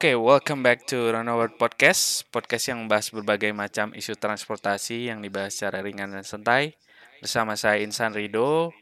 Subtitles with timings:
[0.00, 5.52] Oke, welcome back to Runabout Podcast, podcast yang membahas berbagai macam isu transportasi yang dibahas
[5.52, 6.72] secara ringan dan santai.
[7.20, 8.72] Bersama saya Insan Rido,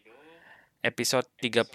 [0.79, 1.75] episode 39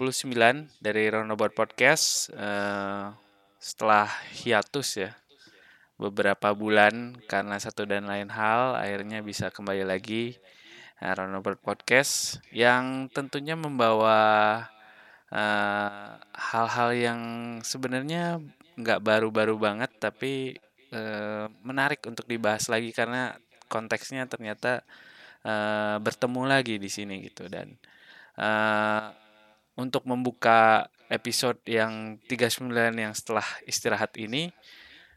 [0.80, 2.32] dari Runabout Podcast.
[2.32, 3.12] eh,
[3.60, 5.12] setelah hiatus ya,
[6.00, 10.40] beberapa bulan karena satu dan lain hal, akhirnya bisa kembali lagi
[11.04, 14.16] uh, Runabout Podcast yang tentunya membawa
[15.28, 17.20] eh, hal-hal yang
[17.60, 18.40] sebenarnya
[18.74, 20.54] nggak baru-baru banget tapi
[20.90, 23.34] eh, menarik untuk dibahas lagi karena
[23.70, 24.82] konteksnya ternyata
[25.46, 27.74] eh, bertemu lagi di sini gitu dan
[28.38, 29.04] eh,
[29.74, 34.50] untuk membuka episode yang 39 yang setelah istirahat ini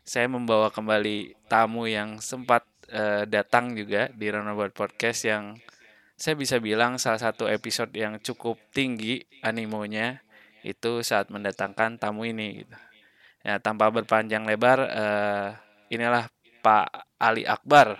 [0.08, 5.60] saya membawa kembali tamu yang sempat eh, datang juga di Runabout Podcast yang
[6.18, 10.26] saya bisa bilang salah satu episode yang cukup tinggi animonya
[10.66, 12.76] itu saat mendatangkan tamu ini gitu.
[13.48, 15.48] Ya, tanpa berpanjang lebar, eh,
[15.88, 16.28] inilah
[16.60, 17.96] Pak Ali Akbar.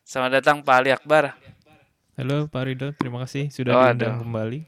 [0.00, 1.36] Selamat datang Pak Ali Akbar.
[2.16, 4.24] Halo Pak Rido, terima kasih sudah Oh, diundang aduh.
[4.24, 4.60] kembali.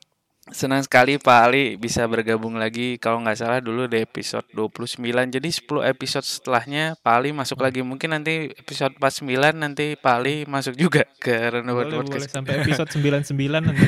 [0.53, 3.01] Senang sekali Pak Ali bisa bergabung lagi.
[3.01, 5.01] Kalau nggak salah dulu di episode 29.
[5.31, 7.81] Jadi 10 episode setelahnya Pak Ali masuk lagi.
[7.81, 9.25] Mungkin nanti episode 49
[9.57, 12.35] nanti Pak Ali masuk juga ke Renewal Boleh, boleh Podcast.
[12.35, 12.91] sampai episode
[13.33, 13.85] 99 nanti.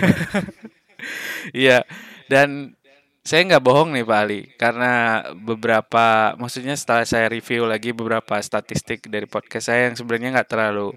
[1.52, 1.82] Iya,
[2.30, 2.72] dan
[3.22, 9.06] saya nggak bohong nih Pak Ali, karena beberapa, maksudnya setelah saya review lagi beberapa statistik
[9.06, 10.90] dari podcast saya yang sebenarnya nggak terlalu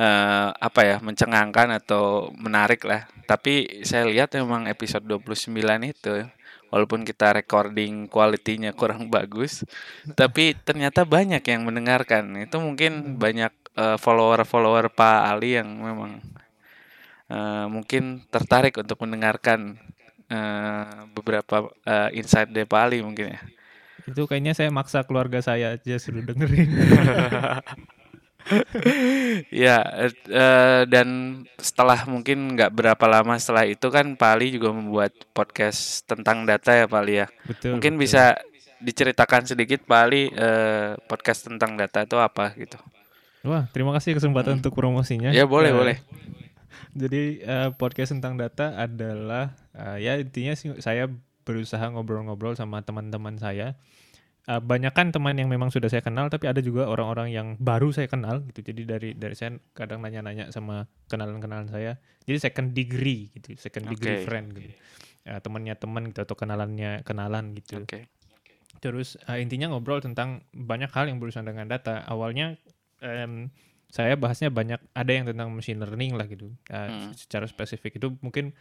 [0.00, 3.04] eh, apa ya mencengangkan atau menarik lah.
[3.28, 5.52] Tapi saya lihat memang episode 29
[5.84, 6.24] itu,
[6.72, 9.68] walaupun kita recording quality-nya kurang bagus,
[10.16, 12.32] tapi ternyata banyak yang mendengarkan.
[12.40, 16.24] Itu mungkin banyak eh, follower-follower Pak Ali yang memang
[17.28, 19.76] eh, mungkin tertarik untuk mendengarkan
[20.28, 23.40] eh, beberapa eh, insight dari Pak Ali mungkin ya.
[24.08, 26.68] Itu kayaknya saya maksa keluarga saya aja suruh dengerin.
[29.52, 34.72] Ya eh, eh, dan setelah mungkin nggak berapa lama setelah itu kan Pak Ali juga
[34.72, 37.26] membuat podcast tentang data ya Pak Ali ya.
[37.44, 37.76] betul.
[37.76, 38.04] mungkin betul.
[38.08, 38.40] bisa
[38.80, 42.78] diceritakan sedikit Pak Ali eh, podcast tentang data itu apa gitu.
[43.46, 45.30] Wah, terima kasih kesempatan untuk promosinya.
[45.30, 45.96] Ya boleh Eh, boleh.
[46.94, 51.10] Jadi eh, podcast tentang data adalah eh, ya intinya sih saya
[51.48, 53.76] berusaha ngobrol-ngobrol sama teman-teman saya.
[54.48, 57.92] Eh, banyak kan teman yang memang sudah saya kenal, tapi ada juga orang-orang yang baru
[57.92, 58.72] saya kenal gitu.
[58.72, 62.00] Jadi dari dari saya kadang nanya-nanya sama kenalan-kenalan saya.
[62.24, 64.24] Jadi second degree gitu, second degree Oke.
[64.24, 64.72] friend gitu.
[65.28, 67.84] Eh, temannya teman gitu atau kenalannya kenalan gitu.
[67.84, 68.08] Oke.
[68.80, 72.08] Terus eh, intinya ngobrol tentang banyak hal yang berurusan dengan data.
[72.08, 72.56] Awalnya
[73.04, 73.52] em,
[73.88, 76.52] saya bahasnya banyak ada yang tentang machine learning lah gitu.
[76.68, 77.10] Eh, Hmm.
[77.16, 78.52] Secara spesifik itu mungkin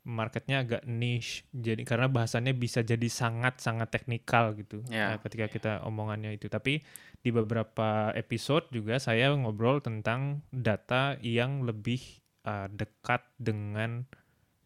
[0.00, 1.44] marketnya agak niche.
[1.52, 4.80] Jadi karena bahasannya bisa jadi sangat-sangat teknikal gitu.
[4.88, 5.12] Ya.
[5.14, 6.48] eh, ketika kita omongannya itu.
[6.48, 6.80] Tapi
[7.20, 12.00] di beberapa episode juga saya ngobrol tentang data yang lebih
[12.48, 14.08] eh, dekat dengan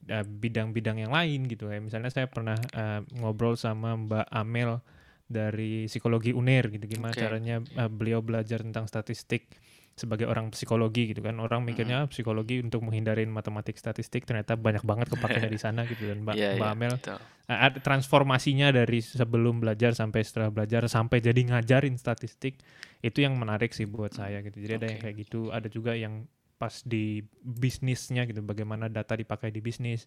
[0.06, 1.82] eh, bidang-bidang yang lain gitu ya.
[1.82, 4.78] Misalnya saya pernah eh, ngobrol sama Mbak Amel
[5.26, 6.86] dari psikologi UNER gitu.
[6.86, 7.18] Gimana Oke.
[7.18, 9.50] caranya eh, beliau belajar tentang statistik
[9.94, 11.38] sebagai orang psikologi gitu kan.
[11.38, 16.26] Orang mikirnya psikologi untuk menghindarin matematik statistik ternyata banyak banget kepakainya di sana gitu dan
[16.26, 17.18] Mbak, Iya, Mbak iya, Amel betul.
[17.82, 22.58] transformasinya dari sebelum belajar sampai setelah belajar sampai jadi ngajarin statistik
[23.04, 24.58] itu yang menarik sih buat saya gitu.
[24.58, 26.24] Jadi ada yang kayak gitu, ada juga yang
[26.54, 30.06] pas di bisnisnya gitu, bagaimana data dipakai di bisnis,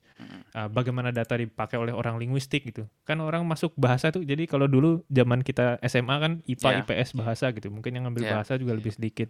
[0.55, 2.87] uh, bagaimana data dipakai oleh orang linguistik gitu.
[3.03, 6.77] Kan orang masuk bahasa tuh, jadi kalau dulu zaman kita SMA kan IPA, Ya.
[6.81, 8.31] IPS bahasa gitu, mungkin yang ngambil Ya.
[8.39, 9.29] bahasa juga lebih sedikit.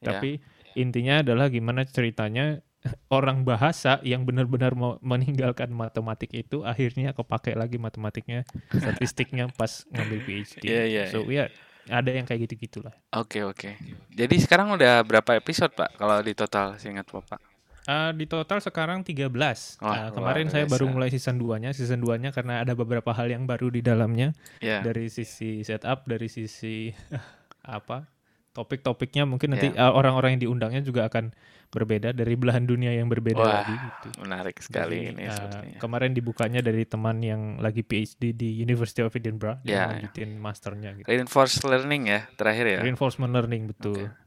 [0.00, 0.16] Ya.
[0.16, 0.40] Tapi
[0.72, 2.64] intinya adalah gimana ceritanya
[3.12, 10.18] orang bahasa yang benar-benar mau meninggalkan matematik itu akhirnya kepake lagi matematiknya, statistiknya pas ngambil
[10.24, 10.64] PhD.
[10.64, 11.52] Iya, iya, so ya
[11.86, 12.94] ada yang kayak gitu-gitulah.
[13.12, 13.76] Oke oke.
[14.10, 17.40] Jadi sekarang udah berapa episode Pak kalau di total seingat Bapak?
[17.84, 19.26] Uh, di total sekarang 13.
[19.26, 19.32] Wah,
[19.80, 20.94] Uh, kemarin saya baru biasa.
[20.94, 21.70] mulai season 2-nya.
[21.72, 24.80] Season 2-nya karena ada beberapa hal yang baru di dalamnya Ya.
[24.80, 26.92] dari sisi setup, dari sisi
[27.66, 28.04] apa?
[28.50, 29.88] Topik-topiknya mungkin nanti Ya.
[29.88, 31.30] uh, orang-orang yang diundangnya juga akan
[31.70, 34.08] berbeda dari belahan dunia yang berbeda Wah, lagi gitu.
[34.26, 35.78] Menarik sekali Jadi, ini uh, sepertinya.
[35.78, 39.86] kemarin dibukanya dari teman yang lagi PhD di University of Edinburgh ya.
[39.86, 41.06] yang lanjutin masternya gitu.
[41.06, 42.78] Reinforced learning ya terakhir ya.
[42.82, 44.10] Reinforcement learning betul.
[44.10, 44.18] Oke.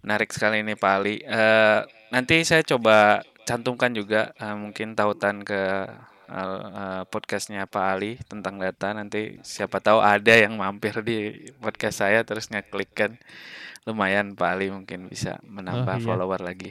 [0.00, 1.20] Menarik sekali ini Pak Ali.
[1.20, 5.60] Eh, nanti saya coba cantumkan juga eh, mungkin tautan ke
[6.26, 8.92] eh, eh, podcastnya Pak Ali tentang data.
[8.92, 13.12] Nanti siapa tahu ada yang mampir di podcast saya terus ngeklik kan.
[13.82, 16.06] Lumayan Pak Ali mungkin bisa menambah Oh, iya.
[16.06, 16.70] follower lagi.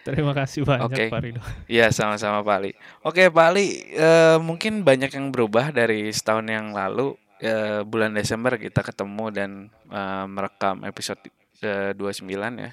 [0.00, 1.04] Terima kasih banyak Oke.
[1.12, 1.40] Pak Rido.
[1.68, 2.72] Iya sama-sama Pak Ali.
[3.02, 7.12] Oke Pak Ali, eh, mungkin banyak yang berubah dari setahun yang lalu.
[7.38, 9.50] eh, bulan Desember kita ketemu dan
[9.86, 11.22] eh, merekam episode
[11.60, 12.26] eh, 29
[12.58, 12.72] ya.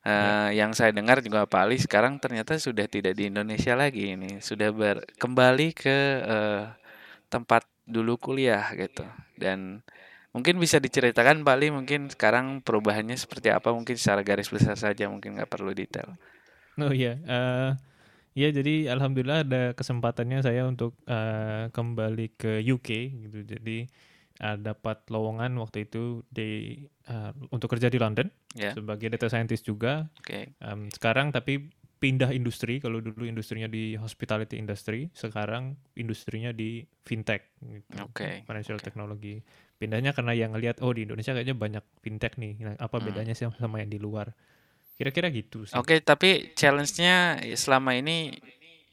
[0.00, 4.40] Eh, Yang saya dengar juga Pak Ali sekarang ternyata sudah tidak di Indonesia lagi ini,
[4.40, 6.62] sudah ber kembali ke eh,
[7.32, 9.04] tempat dulu kuliah gitu.
[9.36, 9.82] Dan
[10.34, 15.04] mungkin bisa diceritakan Pak Ali mungkin sekarang perubahannya seperti apa mungkin secara garis besar saja
[15.12, 16.16] mungkin nggak perlu detail.
[16.80, 17.68] Oh iya, eh
[18.40, 22.88] ya jadi alhamdulillah ada kesempatannya saya untuk eh, kembali ke UK
[23.24, 23.38] gitu.
[23.52, 23.72] Jadi
[24.40, 29.62] eh, dapat lowongan waktu itu di eh, untuk kerja di London Ya, sebagai data scientist
[29.62, 30.10] juga.
[30.18, 30.56] oke.
[30.58, 31.70] Em, sekarang tapi
[32.00, 32.80] pindah industri.
[32.80, 38.08] Kalau dulu industrinya di hospitality industry, sekarang industrinya di fintech gitu.
[38.08, 38.82] Oke, Financial oke.
[38.82, 39.44] technology.
[39.76, 42.56] Pindahnya karena yang ngelihat oh di Indonesia kayaknya banyak fintech nih.
[42.64, 43.06] Nah, apa Hmm.
[43.06, 44.32] bedanya sih sama yang di luar?
[44.96, 45.76] Kira-kira gitu sih.
[45.76, 48.36] Oke, tapi challenge-nya selama ini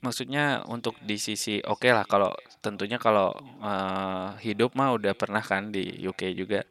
[0.05, 2.29] maksudnya untuk di sisi oke lah kalau
[2.65, 3.33] tentunya kalau
[3.69, 6.61] eh, hidup mah udah pernah kan di UK juga.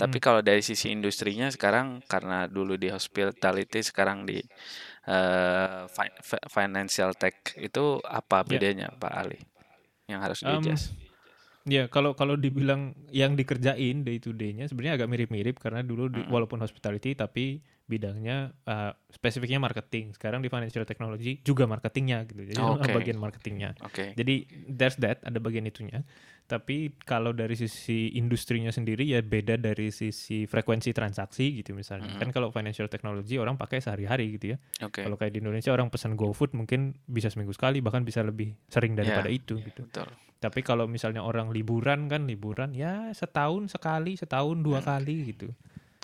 [0.00, 0.20] Tapi Mm-mm.
[0.26, 4.38] kalau dari sisi industrinya sekarang karena dulu di hospitality sekarang di
[5.08, 8.60] eh, fi- fi- financial tech itu apa Ya.
[8.60, 9.38] bedanya Pak Ali
[10.10, 10.96] yang harus di-adjust?
[11.68, 16.24] Ya, kalau kalau dibilang yang dikerjain day to day-nya sebenarnya agak mirip-mirip karena dulu di-
[16.24, 20.14] walaupun hospitality tapi bidangnya uh, spesifiknya marketing.
[20.14, 22.46] Sekarang di financial technology juga marketingnya gitu.
[22.46, 23.74] Jadi Oh, ada Oke, bagian marketingnya.
[23.82, 24.14] oke.
[24.14, 24.34] Jadi
[24.70, 26.06] there's that ada bagian itunya.
[26.46, 32.10] Tapi kalau dari sisi industrinya sendiri ya beda dari sisi frekuensi transaksi gitu misalnya.
[32.10, 32.22] Mm-mm.
[32.22, 34.56] Kan kalau financial technology orang pakai sehari-hari gitu ya.
[34.82, 38.54] Oke, Kalau kayak di Indonesia orang pesan GoFood mungkin bisa seminggu sekali bahkan bisa lebih
[38.66, 39.02] sering Ya.
[39.02, 39.86] daripada itu gitu.
[39.86, 40.10] betul.
[40.40, 44.88] Tapi kalau misalnya orang liburan kan liburan ya setahun sekali, setahun dua Hmm.
[44.90, 45.52] kali gitu.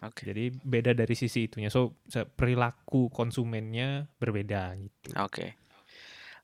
[0.04, 0.28] Oke.
[0.28, 1.72] Jadi beda dari sisi itunya.
[1.72, 1.96] So
[2.36, 5.16] perilaku konsumennya berbeda gitu.
[5.16, 5.56] Oke.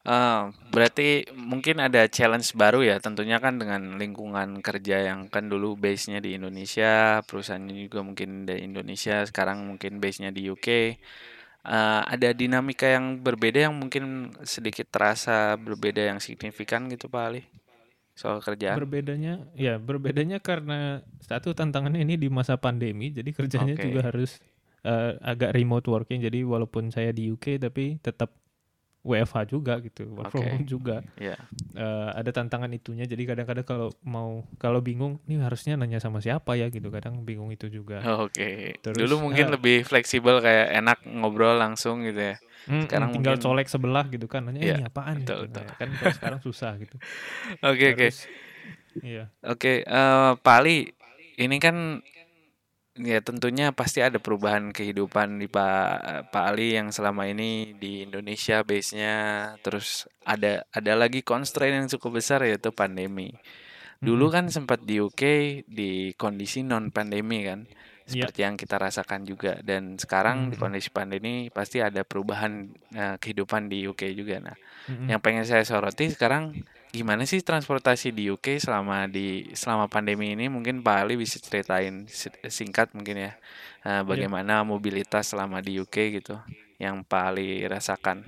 [0.02, 0.43] Eh,
[0.75, 6.19] berarti mungkin ada challenge baru ya tentunya kan dengan lingkungan kerja yang kan dulu base-nya
[6.19, 10.69] di Indonesia, perusahaannya juga mungkin dari Indonesia, sekarang mungkin base-nya di UK.
[11.62, 17.46] Eh, ada dinamika yang berbeda yang mungkin sedikit terasa berbeda yang signifikan gitu Pak Ali
[18.12, 18.76] soal kerjaan.
[18.76, 23.11] Berbedanya ya berbedanya karena satu tantangannya ini di masa pandemi.
[23.11, 23.85] Jadi kerjanya Oke.
[23.88, 24.38] juga harus
[24.85, 26.20] eh, agak remote working.
[26.20, 28.32] Jadi walaupun saya di UK tapi tetap
[29.03, 30.53] WFH juga gitu, work from Oke.
[30.55, 31.03] home juga.
[31.19, 31.35] Ya,
[31.73, 33.09] Eh, ada tantangan itunya.
[33.09, 36.93] Jadi kadang-kadang kalau mau kalau bingung, nih harusnya nanya sama siapa ya gitu.
[36.93, 38.05] Kadang bingung itu juga.
[38.05, 38.76] oke.
[38.85, 42.37] Terus, Dulu mungkin eh, lebih fleksibel kayak enak ngobrol langsung gitu ya.
[42.62, 45.59] Mm, Sekarang mm, tinggal mungkin- colek sebelah gitu kan nanya Iya, ini apaan betul, gitu.
[45.59, 45.64] betul.
[45.67, 46.97] Nah, kan kalau sekarang susah gitu
[47.70, 48.09] Oke, oke.
[49.03, 50.93] Iya Oke, eh, Pak Ali,
[51.37, 51.99] ini kan
[52.93, 58.61] ya tentunya pasti ada perubahan kehidupan di Pak Pak Ali yang selama ini di Indonesia
[58.61, 59.17] base-nya,
[59.64, 63.32] terus ada ada lagi constraint yang cukup besar yaitu pandemi.
[63.99, 64.35] Dulu Mm-mm.
[64.35, 65.23] kan sempat di UK
[65.64, 67.64] di kondisi non pandemi kan,
[68.06, 68.26] Iya.
[68.26, 69.58] seperti yang kita rasakan juga.
[69.62, 70.61] Dan sekarang di Mm-mm.
[70.61, 74.38] kondisi pandemi pasti ada perubahan eh, kehidupan di UK juga.
[74.42, 74.56] Nah,
[74.88, 75.06] Mm-mm.
[75.11, 76.56] yang pengen saya soroti sekarang
[76.92, 82.04] gimana sih transportasi di UK selama di selama pandemi ini mungkin Pak Ali bisa ceritain
[82.09, 83.32] si- singkat mungkin ya
[83.87, 86.37] eh, bagaimana mobilitas selama di UK gitu
[86.82, 88.25] yang Pak Ali rasakan.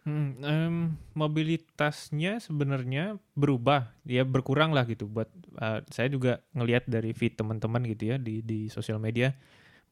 [0.00, 0.76] Mm, em,
[1.12, 3.92] mobilitasnya sebenarnya berubah.
[4.08, 5.28] Ya berkurang lah gitu buat
[5.60, 9.36] eh, saya juga ngelihat dari feed teman-teman gitu ya di di sosial media.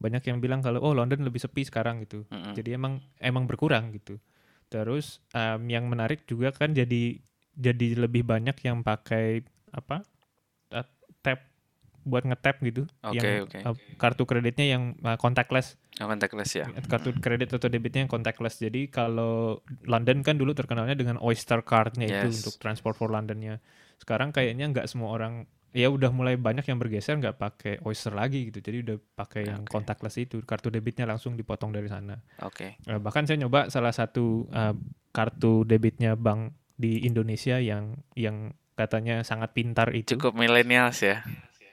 [0.01, 2.25] Banyak yang bilang kalau oh London lebih sepi sekarang gitu.
[2.33, 2.53] Mm-mm.
[2.57, 4.17] jadi emang emang berkurang gitu.
[4.73, 7.21] Terus em, yang menarik juga kan jadi
[7.53, 10.01] jadi lebih banyak yang pakai apa
[12.09, 13.59] buat ngetap gitu Oke, yang oke.
[13.61, 16.65] eh, kartu kreditnya yang eh, contactless Oh, contactless ya.
[16.87, 18.55] kartu kredit atau debitnya yang contactless.
[18.57, 22.39] Jadi kalau London kan dulu terkenalnya dengan Oyster Cardnya itu Yes.
[22.39, 23.59] untuk transport for Londonnya.
[23.99, 28.47] Sekarang kayaknya nggak semua orang ya udah mulai banyak yang bergeser nggak pakai Oyster lagi
[28.47, 28.63] gitu.
[28.63, 29.75] Jadi udah pakai yang Oke.
[29.75, 30.39] contactless itu.
[30.41, 32.15] Kartu debitnya langsung dipotong dari sana.
[32.47, 32.79] Oke.
[32.79, 34.71] Eh, bahkan saya nyoba salah satu eh,
[35.11, 40.15] kartu debitnya bank di Indonesia yang yang katanya sangat pintar itu.
[40.15, 41.27] Cukup millennials ya.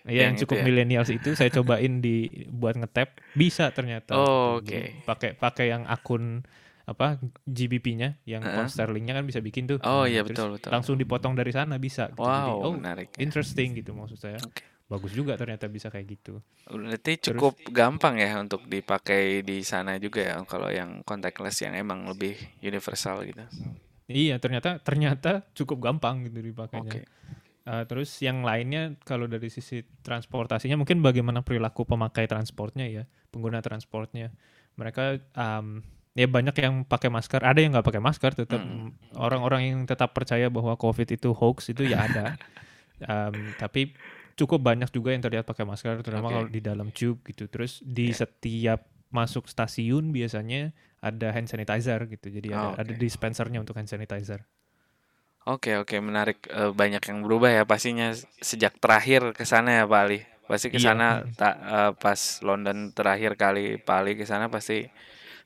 [0.07, 0.65] Ya, yang Yang cukup ya?
[0.65, 4.15] millennials itu saya cobain di buat ngetap bisa ternyata.
[4.15, 4.71] Oh, oke.
[4.71, 6.47] Jadi Pakai pakai yang akun
[6.87, 8.55] apa GBP-nya yang Heeh.
[8.55, 9.83] pound sterlingnya kan bisa bikin tuh.
[9.83, 10.71] Oh Nah, iya terus betul betul.
[10.71, 12.07] Langsung dipotong dari sana bisa.
[12.09, 12.23] Gitu.
[12.23, 13.11] Jadi, Wow, oh menarik.
[13.19, 14.39] interesting gitu maksud saya.
[14.39, 14.63] Oke.
[14.87, 16.39] Bagus juga ternyata bisa kayak gitu.
[16.65, 21.75] Berarti Terus- cukup gampang ya untuk dipakai di sana juga ya kalau yang contactless yang
[21.75, 23.43] emang lebih universal gitu.
[24.07, 26.87] Iya ternyata ternyata cukup gampang gitu dipakainya.
[26.87, 27.01] Oke.
[27.66, 33.04] Uh, terus yang lainnya kalau dari sisi transportasinya mungkin bagaimana perilaku pemakai transportnya ya
[33.35, 34.30] pengguna transportnya
[34.78, 35.82] mereka um,
[36.14, 38.94] ya banyak yang pakai masker ada yang nggak pakai masker tetap Mm.
[39.18, 42.38] orang-orang yang tetap percaya bahwa covid itu hoax itu ya ada
[42.96, 43.92] Um, tapi
[44.40, 46.35] cukup banyak juga yang terlihat pakai masker, terutama Oke.
[46.37, 47.44] kalau di dalam tube gitu.
[47.44, 48.25] Terus di Ya.
[48.25, 50.73] setiap masuk stasiun biasanya
[51.04, 52.32] ada hand sanitizer gitu.
[52.32, 53.00] Jadi Oh, ada ada oke.
[53.00, 54.49] dispensernya untuk hand sanitizer.
[55.47, 58.11] Oke oke menarik Eh, banyak yang berubah ya pastinya
[58.43, 60.19] sejak terakhir ke sana ya Pak Ali.
[60.50, 61.38] Pasti ke Iya, sana mm.
[61.38, 64.87] ta- eh, pas London terakhir kali Pak Ali ke sana pasti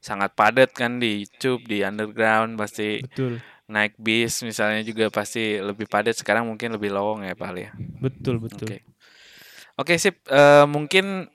[0.01, 5.85] sangat padat kan di tube di underground pasti Betul, naik bis misalnya juga pasti lebih
[5.85, 7.73] padat sekarang mungkin lebih lowong ya Pak Ali ya.
[8.01, 8.67] betul, betul.
[8.69, 8.77] Oke.
[9.77, 11.29] Oke sip Eh, mungkin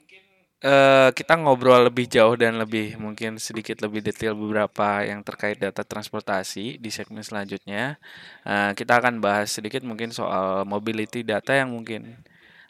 [0.65, 5.85] eh, kita ngobrol lebih jauh dan lebih mungkin sedikit lebih detail beberapa yang terkait data
[5.85, 8.01] transportasi di segmen selanjutnya.
[8.41, 12.17] Eh, kita akan bahas sedikit mungkin soal mobility data yang mungkin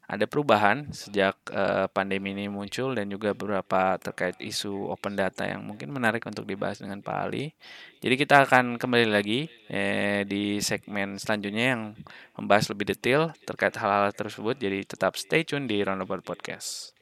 [0.06, 5.66] ada perubahan sejak eh, pandemi ini muncul dan juga beberapa terkait isu open data yang
[5.66, 7.58] mungkin menarik untuk dibahas dengan Pak Ali.
[8.06, 11.84] Jadi kita akan kembali lagi eh, di segmen selanjutnya yang
[12.38, 14.56] membahas lebih detail terkait hal-hal tersebut.
[14.62, 16.95] Jadi tetap stay tune di Roundabout Podcast.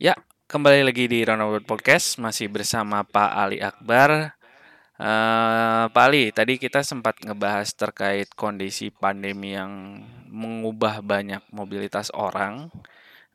[0.00, 0.16] Ya,
[0.48, 4.32] kembali lagi di Roundabout Podcast masih bersama Pak Ali Akbar.
[4.96, 10.00] Eh, Pak Ali, tadi kita sempat ngebahas terkait kondisi pandemi yang
[10.32, 12.72] mengubah banyak mobilitas orang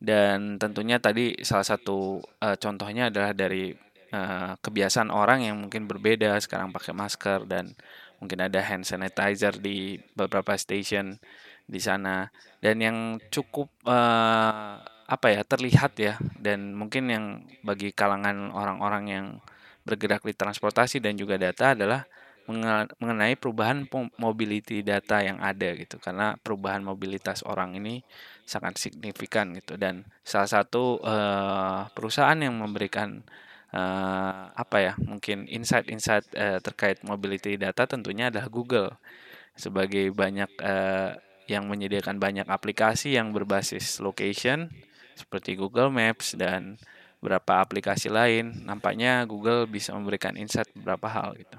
[0.01, 6.37] dan tentunya tadi salah satu eh, contohnya adalah dari eh, kebiasaan orang yang mungkin berbeda
[6.41, 7.73] sekarang pakai masker dan
[8.19, 11.17] mungkin ada hand sanitizer di beberapa station
[11.65, 12.29] di sana.
[12.61, 12.97] Dan yang
[13.29, 14.73] cukup eh,
[15.05, 17.25] apa ya terlihat ya dan mungkin yang
[17.61, 19.27] bagi kalangan orang-orang yang
[19.85, 22.09] bergerak di transportasi dan juga data adalah
[23.01, 23.89] mengenai perubahan
[24.21, 25.97] mobility data yang ada gitu.
[25.97, 28.05] Karena perubahan mobilitas orang ini
[28.45, 29.77] sangat signifikan gitu.
[29.77, 33.25] Dan salah satu eh, perusahaan yang memberikan
[33.75, 38.95] eh, apa ya mungkin insight-insight eh, terkait mobility data tentunya adalah Google
[39.59, 41.11] sebagai banyak eh,
[41.45, 44.71] yang menyediakan banyak aplikasi yang berbasis location
[45.13, 46.79] seperti Google Maps dan
[47.21, 48.65] beberapa aplikasi lain.
[48.65, 51.57] Nampaknya Google bisa memberikan insight beberapa hal gitu.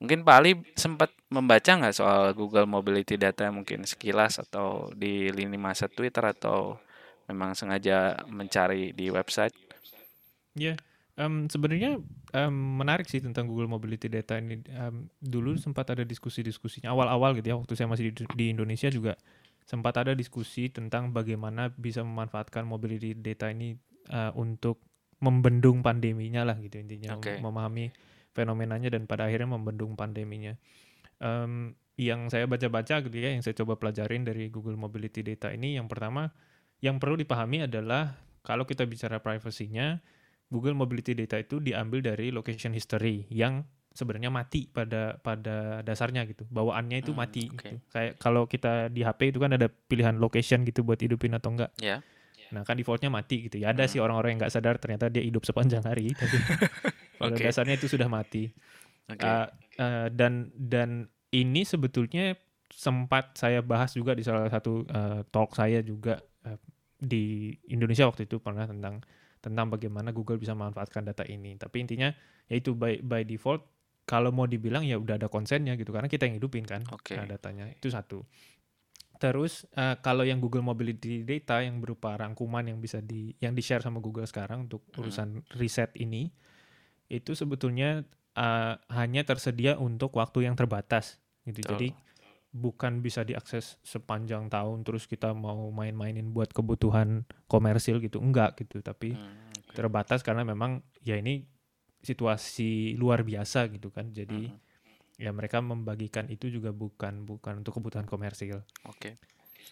[0.00, 5.60] Mungkin Pak Ali sempat membaca nggak soal Google Mobility Data mungkin sekilas atau di lini
[5.60, 6.80] masa Twitter atau
[7.28, 9.52] memang sengaja mencari di website?
[10.56, 10.74] Ya,
[11.20, 12.00] em, sebenarnya
[12.32, 14.64] em, menarik sih tentang Google Mobility Data ini.
[14.72, 19.20] Em, dulu sempat ada diskusi-diskusinya awal-awal gitu ya, waktu saya masih di, di Indonesia juga
[19.68, 23.78] sempat ada diskusi tentang bagaimana bisa memanfaatkan mobility data ini
[24.10, 24.82] eh, untuk
[25.22, 27.38] membendung pandeminya lah gitu intinya, Oke.
[27.38, 27.92] memahami
[28.34, 30.56] fenomenanya dan pada akhirnya membendung pandeminya.
[31.20, 35.76] Em, yang saya baca-baca gitu ya, yang saya coba pelajarin dari Google Mobility Data ini,
[35.76, 36.32] yang pertama
[36.80, 40.00] yang perlu dipahami adalah kalau kita bicara privasinya,
[40.50, 46.46] Google Mobility Data itu diambil dari location history yang sebenarnya mati pada pada dasarnya gitu.
[46.46, 47.58] Bawaannya itu Hmm, mati oke.
[47.58, 47.76] gitu.
[47.90, 51.70] Kayak kalau kita di HP itu kan ada pilihan location gitu buat hidupin atau enggak.
[51.78, 52.02] Ya.
[52.50, 53.62] Nah, kan defaultnya mati gitu.
[53.62, 53.90] Ya ada Hmm.
[53.90, 56.34] sih orang-orang yang nggak sadar ternyata dia hidup sepanjang hari, tapi
[57.14, 58.50] pada dasarnya itu sudah mati.
[59.06, 59.22] Oke.
[59.22, 59.46] Uh,
[59.78, 62.34] uh, dan dan ini sebetulnya
[62.70, 66.58] sempat saya bahas juga di salah satu uh, talk saya juga uh,
[66.96, 69.02] di Indonesia waktu itu pernah tentang
[69.40, 71.56] tentang bagaimana Google bisa memanfaatkan data ini.
[71.56, 72.12] Tapi intinya
[72.46, 73.64] yaitu by by default
[74.04, 77.14] kalau mau dibilang ya udah ada konsennya gitu karena kita yang hidupin kan Oke.
[77.16, 78.26] uh, datanya itu satu.
[79.20, 83.60] Terus uh, kalau yang Google Mobility Data yang berupa rangkuman yang bisa di yang di
[83.60, 85.04] share sama Google sekarang untuk Hmm.
[85.04, 85.28] urusan
[85.60, 86.32] riset ini
[87.12, 88.00] itu sebetulnya
[88.34, 91.60] uh, hanya tersedia untuk waktu yang terbatas gitu.
[91.60, 91.70] Betul.
[91.76, 91.88] Jadi
[92.50, 98.18] bukan bisa diakses sepanjang tahun terus kita mau main-mainin buat kebutuhan komersil gitu.
[98.18, 99.74] Enggak gitu, tapi Hmm, oke.
[99.74, 101.46] terbatas karena memang ya ini
[102.02, 104.10] situasi luar biasa gitu kan.
[104.10, 104.58] Jadi Hmm,
[105.20, 108.64] ya mereka membagikan itu juga bukan bukan untuk kebutuhan komersil.
[108.88, 109.14] Oke.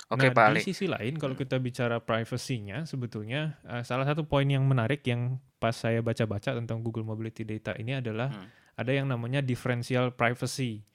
[0.08, 1.42] Oke Nah, Pak di sisi lain kalau Hmm.
[1.42, 6.80] kita bicara privasinya sebetulnya eh, salah satu poin yang menarik yang pas saya baca-baca tentang
[6.84, 8.48] Google Mobility Data ini adalah Hmm.
[8.78, 10.86] ada yang namanya differential privacy.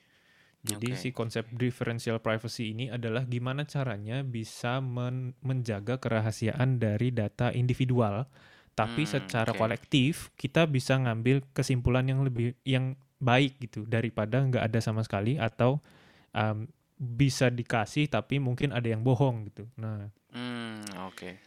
[0.64, 7.52] Jadi si konsep differential privacy ini adalah gimana caranya bisa men- menjaga kerahasiaan dari data
[7.52, 8.24] individual,
[8.72, 9.60] tapi Hmm, secara oke.
[9.60, 15.36] kolektif kita bisa ngambil kesimpulan yang lebih yang baik gitu daripada nggak ada sama sekali
[15.36, 15.84] atau
[16.32, 16.64] um,
[16.96, 19.68] bisa dikasih tapi mungkin ada yang bohong gitu.
[19.76, 20.80] Nah, Hmm,
[21.12, 21.38] oke.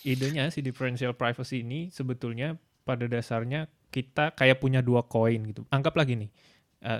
[0.00, 2.56] idenya si differential privacy ini sebetulnya
[2.88, 5.68] pada dasarnya kita kayak punya dua koin gitu.
[5.68, 6.30] Anggaplah gini,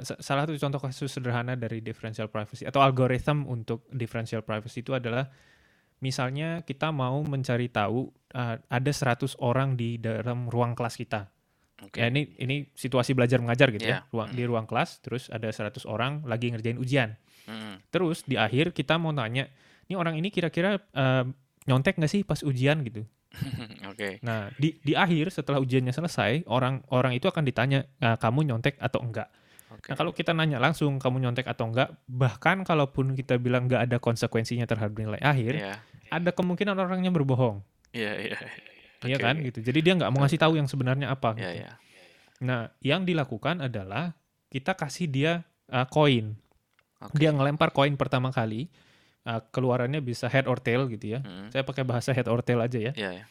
[0.02, 4.92] sa- salah satu contoh kasus sederhana dari differential privacy atau algoritma untuk differential privacy itu
[4.92, 5.28] adalah
[5.99, 11.28] misalnya kita mau mencari tahu uh, ada 100 orang di dalam ruang kelas kita.
[11.85, 12.00] Oke.
[12.00, 14.04] Ya ini ini situasi belajar mengajar gitu Iya.
[14.04, 14.09] ya.
[14.09, 17.16] Ruang di ruang kelas terus ada 100 orang lagi ngerjain ujian.
[17.47, 17.80] Mm-mm.
[17.88, 19.47] Terus di akhir kita mau tanya,
[19.87, 21.25] ini orang ini kira-kira uh,
[21.64, 23.04] nyontek nggak sih pas ujian gitu.
[23.92, 24.18] Oke.
[24.25, 28.80] Nah, di di akhir setelah ujiannya selesai, orang orang itu akan ditanya, "Ah, kamu nyontek
[28.80, 29.28] atau enggak?
[29.67, 29.91] Oke.
[29.91, 33.97] Nah, kalau kita nanya langsung kamu nyontek atau enggak, bahkan kalaupun kita bilang nggak ada
[33.99, 35.75] konsekuensinya terhadap nilai akhir, Iya.
[36.11, 38.39] ada kemungkinan orangnya berbohong, Iya, iya.
[39.05, 39.25] Iya Oke.
[39.25, 39.59] kan gitu.
[39.61, 41.37] Jadi dia nggak mau ngasih tahu yang sebenarnya apa.
[41.37, 41.61] Iya, gitu.
[41.63, 41.71] iya.
[42.43, 44.17] Nah, yang dilakukan adalah
[44.49, 45.33] kita kasih dia
[45.69, 46.37] uh, koin.
[47.03, 47.21] Oke.
[47.21, 48.73] Dia ngelempar koin pertama kali,
[49.29, 51.21] uh, keluarannya bisa head or tail gitu ya.
[51.21, 51.53] Mm.
[51.53, 52.93] Saya pakai bahasa head or tail aja ya.
[52.97, 53.25] Iya, iya.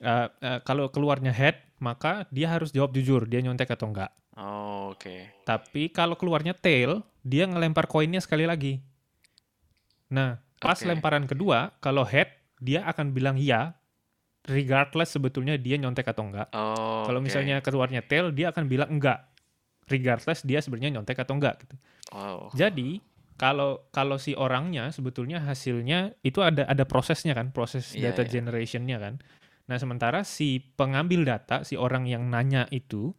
[0.00, 4.08] Uh, uh, kalau keluarnya head, maka dia harus jawab jujur, dia nyontek atau enggak.
[4.38, 5.42] Oh, oke.
[5.42, 8.78] Tapi kalau keluarnya tail, dia ngelempar koinnya sekali lagi.
[10.10, 10.86] Nah, pas Oke.
[10.86, 12.30] lemparan kedua, kalau head,
[12.62, 13.74] dia akan bilang iya,
[14.46, 16.48] regardless sebetulnya dia nyontek atau enggak.
[16.52, 17.04] Oh.
[17.04, 17.26] kalau oke.
[17.28, 19.28] misalnya keluarnya tail, dia akan bilang enggak,
[19.90, 21.66] regardless dia sebenarnya nyontek atau enggak.
[21.66, 21.76] Gitu.
[22.14, 22.48] Oh.
[22.54, 23.02] Jadi
[23.40, 28.30] kalau kalau si orangnya sebetulnya hasilnya itu ada ada prosesnya kan, proses Iya, data iya.
[28.40, 29.14] generationnya kan.
[29.70, 33.16] Nah sementara si pengambil data, si orang yang nanya itu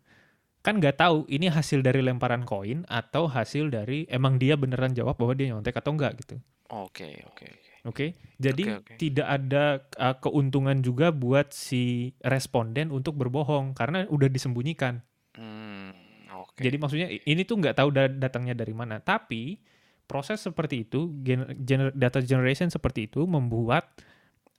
[0.61, 5.17] kan nggak tahu ini hasil dari lemparan koin atau hasil dari emang dia beneran jawab
[5.17, 6.37] bahwa dia nyontek atau enggak gitu.
[6.71, 7.71] Oke, oke, oke.
[7.81, 8.05] Oke,
[8.37, 8.93] jadi Oke, oke.
[9.01, 15.01] tidak ada uh, keuntungan juga buat si responden untuk berbohong karena udah disembunyikan.
[15.33, 15.89] Hmm,
[16.29, 16.61] oke.
[16.61, 19.01] Jadi maksudnya ini tuh nggak tahu da- datangnya dari mana.
[19.01, 19.57] Tapi
[20.05, 23.97] proses seperti itu, gen- gener- data generation seperti itu membuat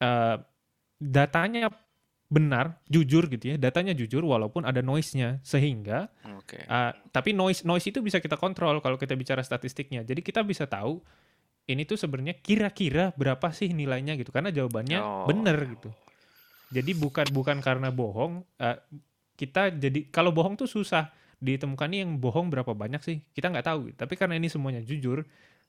[0.03, 0.43] uh,
[0.99, 1.71] datanya
[2.33, 3.57] benar, jujur gitu ya.
[3.61, 6.09] Datanya jujur walaupun ada noise-nya sehingga
[6.41, 6.65] Oke.
[6.65, 10.01] uh, tapi noise noise itu bisa kita kontrol kalau kita bicara statistiknya.
[10.01, 11.05] Jadi kita bisa tahu
[11.69, 15.29] ini tuh sebenarnya kira-kira berapa sih nilainya gitu karena jawabannya Oh.
[15.29, 15.93] benar gitu.
[16.73, 18.79] Jadi bukan bukan karena bohong uh,
[19.37, 23.67] kita jadi kalau bohong tuh susah ditemukan nih yang bohong berapa banyak sih kita nggak
[23.69, 23.93] tahu.
[23.93, 25.21] Tapi karena ini semuanya jujur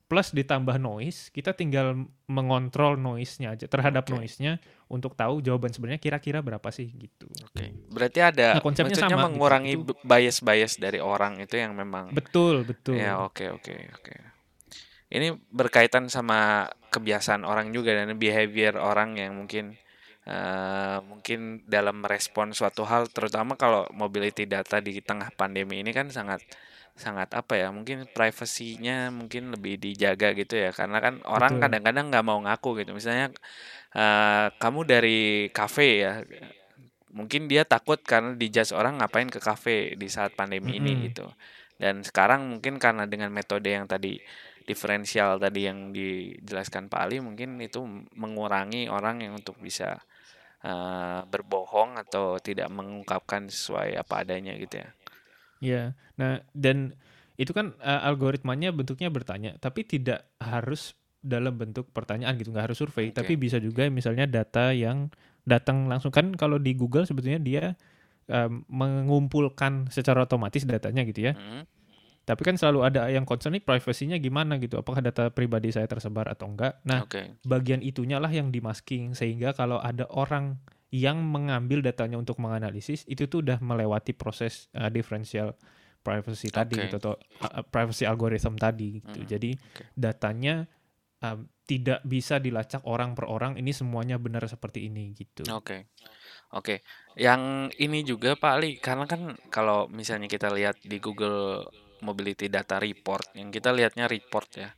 [0.04, 1.96] plus ditambah noise kita tinggal
[2.28, 4.14] mengontrol noise-nya aja terhadap Oke.
[4.14, 7.26] noise-nya untuk tahu jawaban sebenarnya kira-kira berapa sih gitu.
[7.42, 7.74] Oke.
[7.90, 9.28] Berarti ada Nah, konsepnya maksudnya sama gitu.
[9.34, 13.00] mengurangi Itu- b- bias-bias dari orang itu yang memang Betul betul.
[13.00, 14.16] Ya, oke, oke, oke.
[15.10, 19.78] Ini berkaitan sama kebiasaan orang juga dan behavior orang yang mungkin
[20.24, 26.08] eh, mungkin dalam merespon suatu hal terutama kalau mobility data di tengah pandemi ini kan
[26.08, 26.40] sangat
[26.94, 31.64] sangat apa ya mungkin privasinya mungkin lebih dijaga gitu ya karena kan orang Betul.
[31.66, 33.34] kadang-kadang nggak mau ngaku gitu misalnya
[33.98, 36.22] eh, kamu dari kafe ya
[37.14, 41.06] mungkin dia takut karena dijudge orang ngapain ke kafe di saat pandemi ini Mm-mm.
[41.10, 41.26] gitu
[41.82, 44.22] dan sekarang mungkin karena dengan metode yang tadi
[44.64, 47.84] diferensial tadi yang dijelaskan Pak Ali mungkin itu
[48.16, 50.00] mengurangi orang yang untuk bisa
[50.64, 54.90] eh, berbohong atau tidak mengungkapkan sesuai apa adanya gitu ya.
[55.64, 55.96] Iya.
[56.20, 56.94] Nah, dan
[57.40, 62.78] itu kan uh, algoritmanya bentuknya bertanya, tapi tidak harus dalam bentuk pertanyaan gitu, nggak harus
[62.78, 63.24] survei, Oke.
[63.24, 65.08] tapi bisa juga misalnya data yang
[65.48, 67.64] datang langsung kan kalau di Google sebetulnya dia
[68.28, 71.34] um, mengumpulkan secara otomatis datanya gitu ya.
[71.36, 71.64] Mm,
[72.24, 76.32] Tapi kan selalu ada yang concern nih privasinya gimana gitu, apakah data pribadi saya tersebar
[76.32, 76.80] atau enggak.
[76.88, 77.36] Nah, Oke.
[77.44, 80.56] bagian itunya lah yang di masking sehingga kalau ada orang
[80.94, 85.58] yang mengambil datanya untuk menganalisis itu tuh udah melewati proses uh, differential
[86.06, 86.86] privacy tadi Oke.
[86.86, 89.26] gitu atau uh, uh, privacy algorithm tadi gitu.
[89.26, 89.84] Mm, Jadi oke.
[89.98, 90.70] datanya
[91.26, 95.48] um, tidak bisa dilacak orang per orang ini semuanya benar seperti ini gitu.
[95.50, 95.90] Oke.
[96.54, 96.86] Oke.
[97.18, 101.66] Yang ini juga Pak Ali karena kan kalau misalnya kita lihat di Google
[102.04, 104.70] Mobility Data Report yang kita lihatnya report ya.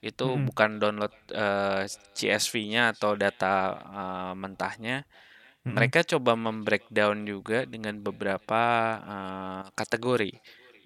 [0.00, 0.48] Itu Mm-mm.
[0.48, 1.84] bukan download eh,
[2.16, 5.04] CSV-nya atau data eh, mentahnya.
[5.60, 5.76] Mm-mm.
[5.76, 8.62] Mereka coba membreakdown juga dengan beberapa
[9.04, 10.32] eh, kategori.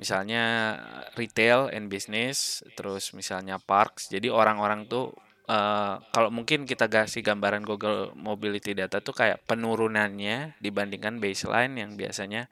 [0.02, 0.42] Misalnya
[0.82, 4.10] eh, retail and business, terus misalnya parks.
[4.10, 5.14] Jadi orang-orang tuh
[5.46, 11.90] eh, kalau mungkin kita kasih gambaran Google Mobility Data tuh kayak penurunannya dibandingkan baseline yang
[11.94, 12.50] biasanya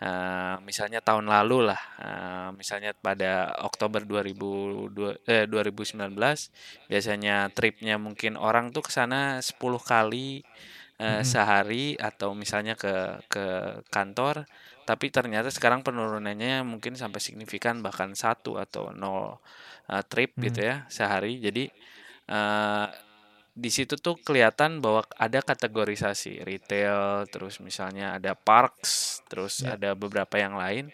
[0.00, 6.52] eh, misalnya tahun lalu lah, eh, misalnya pada Oktober 2002, eh, 2019
[6.90, 10.44] biasanya tripnya mungkin orang tuh ke sana 10 kali
[11.00, 11.24] eh, Mm-mm.
[11.24, 13.44] sehari atau misalnya ke ke
[13.92, 14.46] kantor
[14.86, 19.38] tapi ternyata sekarang penurunannya mungkin sampai signifikan bahkan satu atau nol
[19.92, 20.44] eh, trip Hmm.
[20.48, 21.64] gitu ya sehari jadi
[22.30, 22.86] eh,
[23.56, 29.76] di situ tuh kelihatan bahwa ada kategorisasi retail terus misalnya ada parks terus Ya.
[29.80, 30.92] ada beberapa yang lain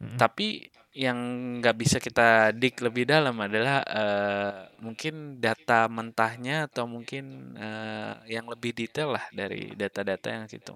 [0.00, 0.16] Mm-mm.
[0.16, 1.18] tapi yang
[1.62, 8.50] nggak bisa kita dik lebih dalam adalah uh, mungkin data mentahnya atau mungkin uh, yang
[8.50, 10.74] lebih detail lah dari data-data yang situ.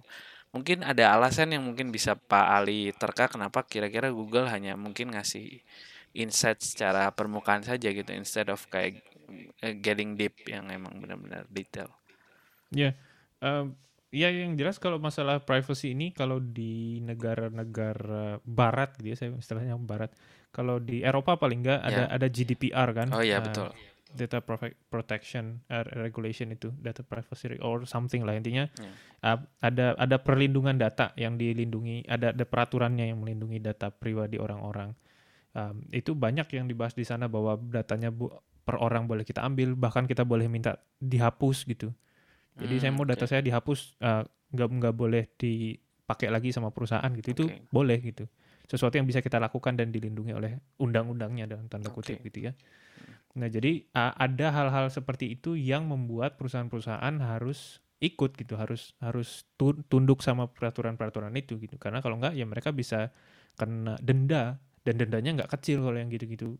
[0.54, 5.58] Mungkin ada alasan yang mungkin bisa Pak Ali terka kenapa kira-kira Google hanya mungkin ngasih
[6.14, 9.02] insight secara permukaan saja gitu instead of kayak
[9.66, 11.90] uh, getting deep yang emang benar-benar detail.
[12.70, 12.94] Ya,
[13.42, 13.66] yeah.
[14.14, 19.74] Ya yang jelas kalau masalah privacy ini kalau di negara-negara barat gitu ya saya istilahnya
[19.82, 20.14] barat.
[20.54, 22.14] Kalau di Eropa paling enggak ada yeah.
[22.14, 23.08] ada GDPR kan.
[23.10, 23.68] Oh iya uh, betul.
[24.14, 24.38] Data
[24.86, 29.34] protection uh, regulation itu data privacy or something lah intinya yeah.
[29.34, 34.94] uh, ada ada perlindungan data yang dilindungi ada ada peraturannya yang melindungi data pribadi orang-orang
[35.58, 38.30] um, itu banyak yang dibahas di sana bahwa datanya bu,
[38.66, 41.94] per orang boleh kita ambil bahkan kita boleh minta dihapus gitu
[42.54, 43.30] jadi hmm, saya mau data okay.
[43.34, 44.22] saya dihapus uh,
[44.54, 47.34] nggak nggak boleh dipakai lagi sama perusahaan gitu.
[47.34, 47.66] Itu okay.
[47.68, 48.24] boleh gitu.
[48.64, 52.26] Sesuatu yang bisa kita lakukan dan dilindungi oleh undang-undangnya dalam tanda kutip okay.
[52.30, 52.52] gitu ya.
[53.34, 59.42] Nah, jadi uh, ada hal-hal seperti itu yang membuat perusahaan-perusahaan harus ikut gitu, harus harus
[59.58, 61.74] tunduk sama peraturan-peraturan itu gitu.
[61.82, 63.10] Karena kalau nggak ya mereka bisa
[63.58, 66.54] kena denda dan dendanya nggak kecil kalau yang gitu-gitu.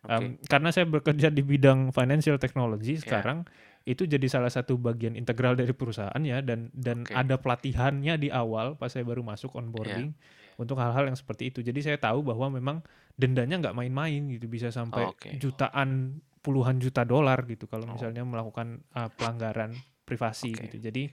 [0.00, 0.16] Okay.
[0.16, 3.04] Um, karena saya bekerja di bidang financial technology yeah.
[3.04, 3.44] sekarang
[3.88, 7.16] itu jadi salah satu bagian integral dari perusahaan ya dan dan okay.
[7.16, 10.60] ada pelatihannya di awal pas saya baru masuk onboarding yeah.
[10.60, 11.64] untuk hal-hal yang seperti itu.
[11.64, 12.84] Jadi saya tahu bahwa memang
[13.16, 15.40] dendanya nggak main-main gitu bisa sampai oh, okay.
[15.40, 17.96] jutaan puluhan juta dolar gitu kalau oh.
[17.96, 19.72] misalnya melakukan uh, pelanggaran
[20.04, 20.68] privasi okay.
[20.68, 20.76] gitu.
[20.92, 21.08] Jadi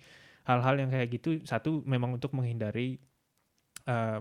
[0.47, 2.99] hal-hal yang kayak gitu satu memang untuk menghindari
[3.87, 4.19] uh,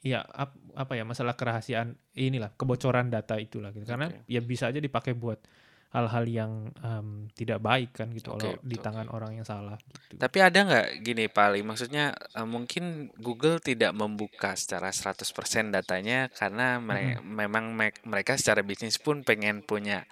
[0.00, 3.84] ya ap, apa ya masalah kerahasiaan inilah kebocoran data itulah gitu.
[3.84, 4.24] Karena okay.
[4.24, 5.40] ya bisa aja dipakai buat
[5.88, 6.52] hal-hal yang
[6.84, 9.80] um, tidak baik kan gitu okay, kalau di tangan orang yang salah.
[9.80, 10.20] Gitu.
[10.20, 15.24] Tapi ada nggak gini Pak Ali, maksudnya uh, mungkin Google tidak membuka secara 100%
[15.72, 17.24] datanya karena hmm.
[17.24, 20.04] memang me mereka secara bisnis pun pengen punya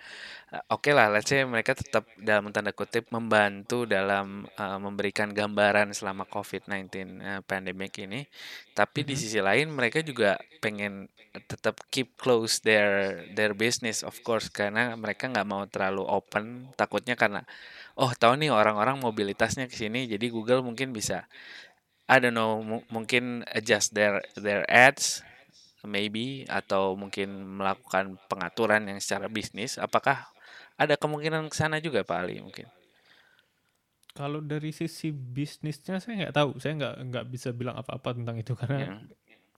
[0.47, 5.91] oke okay lah, let's say mereka tetap dalam tanda kutip membantu dalam uh, memberikan gambaran
[5.91, 6.87] selama COVID-19
[7.19, 8.31] uh, pandemic ini.
[8.71, 9.09] Tapi hmm.
[9.11, 11.11] di sisi lain mereka juga pengen
[11.45, 17.13] tetap keep close their their business of course karena mereka nggak mau terlalu open takutnya
[17.13, 17.45] karena
[18.01, 21.29] oh tahu nih orang-orang mobilitasnya ke sini jadi Google mungkin bisa
[22.09, 25.21] I don't know mungkin adjust their their ads
[25.85, 30.33] maybe atau mungkin melakukan pengaturan yang secara bisnis apakah
[30.77, 32.69] ada kemungkinan ke sana juga Pak Ali mungkin
[34.17, 38.57] kalau dari sisi bisnisnya saya nggak tahu saya nggak nggak bisa bilang apa-apa tentang itu
[38.57, 38.99] karena yeah.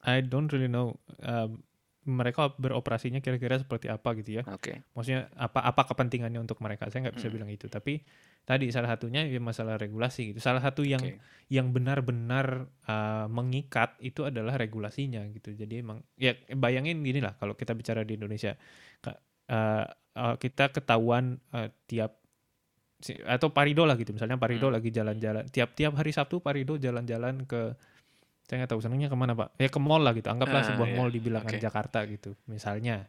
[0.02, 1.62] I don't really know um,
[2.09, 4.42] mereka beroperasinya kira-kira seperti apa gitu ya.
[4.48, 4.72] Oke.
[4.72, 4.76] Okay.
[4.96, 6.88] Maksudnya apa apa kepentingannya untuk mereka?
[6.88, 7.37] Saya nggak bisa hmm.
[7.37, 7.68] bilang itu.
[7.68, 8.00] Tapi
[8.48, 10.40] tadi salah satunya ya masalah regulasi gitu.
[10.40, 11.20] Salah satu yang okay.
[11.52, 15.52] yang benar-benar uh, mengikat itu adalah regulasinya gitu.
[15.52, 18.57] Jadi emang ya bayangin gini lah kalau kita bicara di Indonesia,
[19.04, 19.85] uh,
[20.18, 22.18] uh, kita ketahuan uh, tiap
[23.31, 24.11] atau Parido lah gitu.
[24.11, 24.74] Misalnya Parido hmm.
[24.74, 27.78] lagi jalan-jalan tiap-tiap hari Sabtu Parido jalan-jalan ke
[28.48, 30.88] saya nggak tahu senangnya ke mana pak ya ke mall lah gitu anggaplah uh, sebuah
[30.88, 30.96] yeah.
[30.96, 31.61] mall di bilangan okay.
[31.61, 33.04] Jakarta gitu misalnya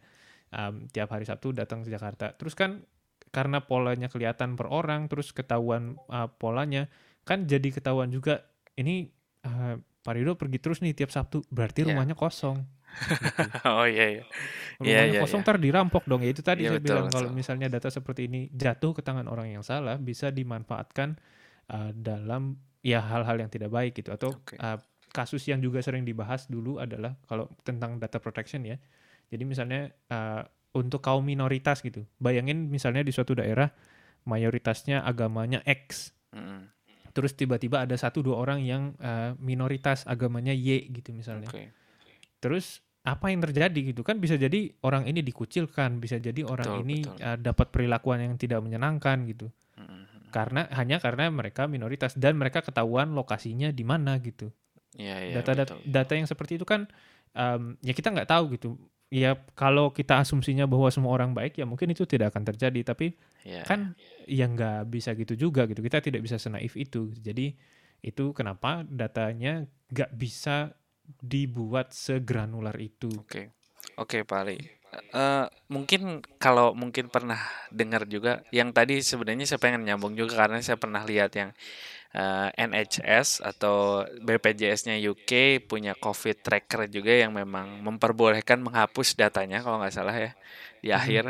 [0.52, 2.84] um, tiap hari Sabtu datang ke Jakarta terus kan
[3.32, 6.92] karena polanya kelihatan per orang terus ketahuan uh, polanya
[7.24, 9.08] kan jadi ketahuan juga ini
[9.48, 11.94] uh, Pak Rido pergi terus nih tiap Sabtu berarti yeah.
[11.94, 12.64] rumahnya kosong.
[13.70, 14.24] Oh iya iya
[14.80, 15.60] rumahnya yeah, yeah, kosong yeah.
[15.60, 18.92] dirampok dong ya itu tadi yeah, saya betul, bilang kalau misalnya data seperti ini jatuh
[18.96, 21.20] ke tangan orang yang salah bisa dimanfaatkan
[21.72, 24.56] uh, dalam ya hal-hal yang tidak baik gitu atau okay.
[24.60, 28.78] uh, kasus yang juga sering dibahas dulu adalah kalau tentang data protection ya.
[29.30, 30.42] Jadi misalnya uh,
[30.78, 32.06] untuk kaum minoritas gitu.
[32.22, 33.70] Bayangin misalnya di suatu daerah
[34.26, 36.14] mayoritasnya agamanya X.
[36.34, 36.70] Mm.
[37.14, 41.50] Terus tiba-tiba ada satu dua orang yang uh, minoritas agamanya Y gitu misalnya.
[41.50, 41.74] Okay.
[42.40, 46.84] Terus apa yang terjadi gitu kan bisa jadi orang ini dikucilkan, bisa jadi orang betul,
[46.84, 49.48] ini Uh, dapat perilakuan yang tidak menyenangkan gitu.
[49.80, 50.30] Mm.
[50.30, 54.54] Karena hanya karena mereka minoritas dan mereka ketahuan lokasinya di mana gitu.
[54.94, 56.90] Ya, ya, data, data data yang seperti itu kan
[57.34, 58.78] um, ya kita nggak tahu gitu.
[59.10, 62.94] Ya kalau kita asumsinya bahwa semua orang baik ya mungkin itu tidak akan terjadi.
[62.94, 63.98] Tapi ya, kan
[64.30, 65.82] ya nggak bisa gitu juga gitu.
[65.82, 67.10] Kita tidak bisa senaif itu.
[67.18, 67.58] Jadi
[68.06, 70.78] itu kenapa datanya nggak bisa
[71.18, 73.10] dibuat segranular itu.
[73.18, 73.54] Oke,
[73.98, 74.58] oke Pak Ali.
[75.14, 77.38] Uh, mungkin kalau mungkin pernah
[77.70, 81.54] dengar juga yang tadi sebenarnya saya pengen nyambung juga karena saya pernah lihat yang
[82.18, 89.62] uh, eh, NHS atau BPJS-nya UK punya COVID tracker juga yang memang memperbolehkan menghapus datanya
[89.62, 90.32] kalau nggak salah ya
[90.82, 90.98] di hmm.
[90.98, 91.24] akhir.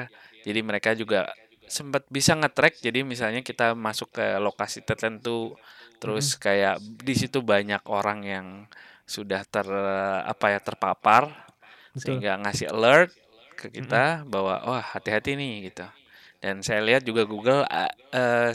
[0.48, 1.28] Jadi mereka juga
[1.68, 2.80] sempat bisa nge-track.
[2.80, 5.60] Jadi misalnya kita masuk ke lokasi tertentu,
[6.00, 6.40] terus hmm.
[6.40, 8.48] kayak di situ banyak orang yang
[9.10, 9.66] sudah ter
[10.24, 11.34] apa ya terpapar
[11.98, 12.22] Betul.
[12.22, 13.10] sehingga ngasih alert
[13.58, 15.84] ke kita bahwa wah hati-hati nih gitu.
[16.40, 18.52] Dan saya lihat juga Google uh, uh,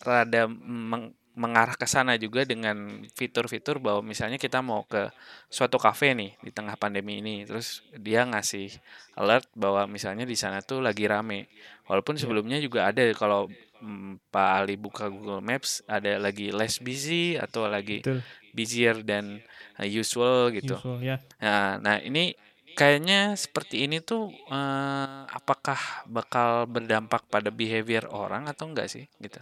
[0.00, 5.08] rada meng mengarah ke sana juga dengan fitur-fitur bahwa misalnya kita mau ke
[5.48, 8.68] suatu kafe nih di tengah pandemi ini, terus dia ngasih
[9.16, 11.48] alert bahwa misalnya di sana tuh lagi rame.
[11.88, 12.26] Walaupun Iya.
[12.26, 13.48] sebelumnya juga ada kalau
[13.80, 18.20] mm, Pak Ali buka Google Maps ada lagi less busy atau lagi Betul.
[18.52, 19.40] Busier than
[19.78, 20.76] uh, usual gitu.
[20.76, 21.16] Usual ya.
[21.40, 22.36] Nah, nah ini
[22.76, 29.40] kayaknya seperti ini tuh eh, apakah bakal berdampak pada behavior orang atau enggak sih gitu?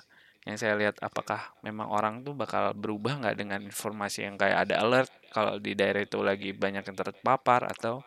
[0.49, 4.81] Yang saya lihat apakah memang orang tuh bakal berubah nggak dengan informasi yang kayak ada
[4.81, 8.01] alert kalau di daerah itu lagi banyak yang terpapar atau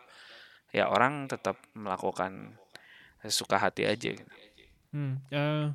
[0.74, 2.58] ya orang tetap melakukan
[3.30, 4.32] suka hati aja gitu.
[4.90, 5.70] Hmm, eh,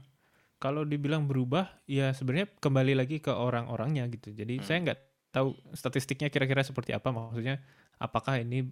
[0.58, 4.34] kalau dibilang berubah, ya sebenarnya kembali lagi ke orang-orangnya gitu.
[4.34, 4.66] Jadi Hmm.
[4.66, 5.00] saya nggak
[5.32, 7.10] tahu statistiknya kira-kira seperti apa.
[7.12, 7.62] Maksudnya
[7.98, 8.68] apakah ini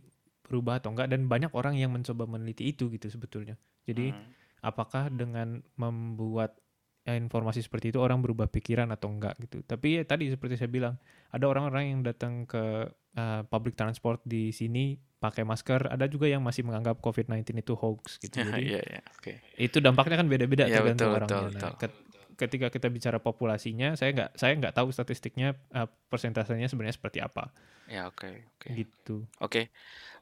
[0.46, 1.10] berubah atau enggak?
[1.10, 3.58] Dan banyak orang yang mencoba meneliti itu gitu sebetulnya.
[3.86, 4.30] Jadi Hmm.
[4.66, 6.58] apakah dengan membuat
[7.06, 9.62] ya, informasi seperti itu orang berubah pikiran atau enggak gitu.
[9.62, 10.98] Tapi ya tadi seperti saya bilang,
[11.30, 16.42] ada orang-orang yang datang ke uh, public transport di sini pakai masker, ada juga yang
[16.42, 18.42] masih menganggap COVID-19 itu hoax gitu.
[18.46, 19.34] Jadi Iya, iya, oke.
[19.58, 21.46] itu dampaknya kan beda-beda Iya, tergantung betul, orangnya.
[21.50, 21.92] betul, Nah, betul.
[22.36, 27.24] Ket- ketika kita bicara populasinya, saya nggak saya nggak tahu statistiknya uh, persentasenya sebenarnya seperti
[27.24, 27.50] apa
[27.86, 28.26] Ya, oke,
[28.58, 28.70] oke.
[28.74, 29.30] gitu.
[29.38, 29.70] Oke.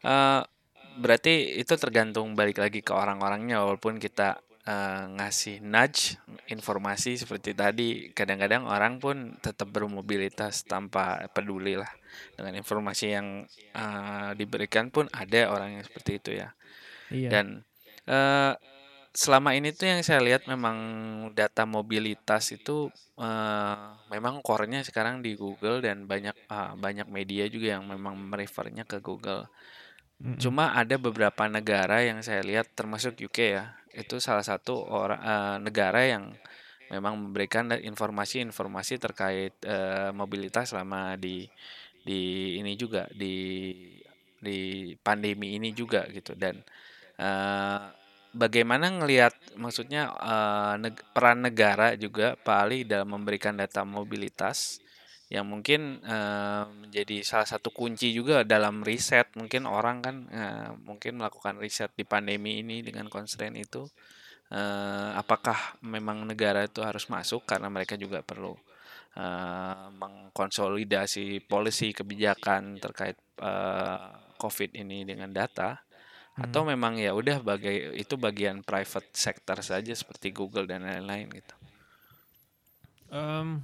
[0.03, 0.41] Eh,
[0.99, 6.19] berarti itu tergantung balik lagi ke orang-orangnya walaupun kita eh, ngasih nudge
[6.51, 11.89] informasi seperti tadi kadang-kadang orang pun tetap bermobilitas tanpa peduli lah
[12.35, 16.51] dengan informasi yang eh, diberikan pun ada orang yang seperti itu ya.
[17.15, 17.29] Iya.
[17.31, 17.45] Dan
[18.11, 18.53] eh,
[19.13, 20.77] selama ini tuh yang saya lihat memang
[21.37, 22.89] data mobilitas itu
[23.21, 23.77] eh,
[24.09, 28.97] memang core-nya sekarang di Google dan banyak ah, banyak media juga yang memang merefernya ke
[29.05, 29.45] Google.
[30.17, 30.41] Mm-mm.
[30.41, 33.77] Cuma ada beberapa negara yang saya lihat termasuk UK ya.
[33.93, 36.33] Itu salah satu orang eh, negara yang
[36.89, 41.45] memang memberikan informasi-informasi terkait eh, mobilitas selama di
[42.03, 43.69] di ini juga di
[44.43, 46.59] di pandemi ini juga gitu dan
[47.21, 48.02] eh,
[48.33, 54.81] bagaimana ngelihat maksudnya eh, neg- peran negara juga Pak Ali dalam memberikan data mobilitas
[55.29, 59.29] yang mungkin eh, menjadi salah satu kunci juga dalam riset?
[59.37, 63.85] Mungkin orang kan eh, mungkin melakukan riset di pandemi ini dengan constraint itu.
[64.53, 68.53] Eh, apakah memang negara itu harus masuk karena mereka juga perlu
[69.17, 75.82] eh, mengkonsolidasi polisi kebijakan terkait eh, COVID ini dengan data
[76.33, 76.71] atau Hmm.
[76.73, 81.55] memang ya udah bagai itu bagian private sector saja seperti Google dan lain-lain gitu.
[83.13, 83.61] Em,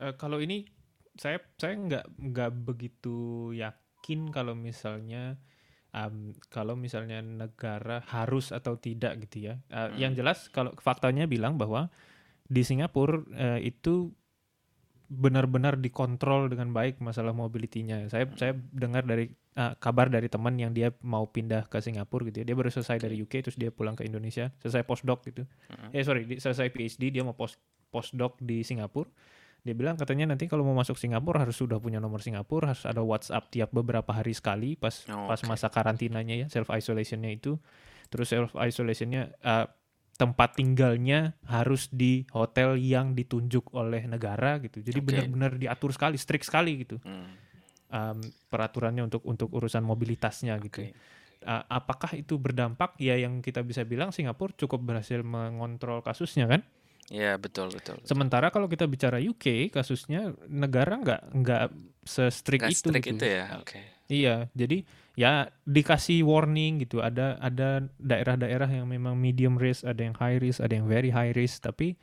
[0.00, 0.64] eh, kalau ini
[1.16, 5.36] saya saya nggak nggak begitu yakin kalau misalnya
[5.92, 9.54] em, kalau misalnya negara harus atau tidak gitu ya.
[9.92, 10.18] Yang Hmm.
[10.20, 11.92] jelas kalau faktanya bilang bahwa
[12.46, 14.12] di Singapura eh, itu
[15.06, 18.08] benar-benar dikontrol dengan baik masalah mobilitinya.
[18.10, 22.44] Saya saya dengar dari eh, kabar dari teman yang dia mau pindah ke Singapura gitu
[22.44, 22.46] ya.
[22.46, 25.48] Dia baru selesai dari UK terus dia pulang ke Indonesia, selesai postdoc gitu.
[25.72, 25.90] Mm.
[25.96, 27.56] Eh sorry, di- selesai PhD dia mau post
[27.88, 29.08] postdoc di Singapura.
[29.66, 33.02] Dia bilang katanya nanti kalau mau masuk Singapura harus sudah punya nomor Singapura, harus ada
[33.02, 35.50] WhatsApp tiap beberapa hari sekali pas Oh, pas oke.
[35.50, 37.58] masa karantinanya ya, self isolationnya itu.
[38.06, 39.66] Terus self isolationnya eh,
[40.16, 44.80] tempat tinggalnya harus di hotel yang ditunjuk oleh negara gitu.
[44.80, 45.06] Jadi Oke.
[45.12, 47.36] benar-benar diatur sekali, strict sekali gitu Hmm,
[47.90, 48.18] um,
[48.50, 50.86] peraturannya untuk untuk urusan mobilitasnya gitu.
[50.86, 50.96] Oke.
[51.46, 52.98] Uh, apakah itu berdampak?
[52.98, 56.64] Ya yang kita bisa bilang Singapura cukup berhasil mengontrol kasusnya kan.
[57.06, 58.02] Ya betul betul.
[58.02, 61.64] Sementara kalau kita bicara UK kasusnya negara nggak nggak
[62.02, 63.22] se-strict itu strict gitu.
[63.22, 63.46] itu ya.
[63.62, 63.78] Oke.
[64.06, 64.86] Iya, jadi
[65.18, 67.02] ya dikasih warning gitu.
[67.02, 71.34] Ada ada daerah-daerah yang memang medium risk, ada yang high risk, ada yang very high
[71.34, 71.62] risk.
[71.62, 71.94] Tapi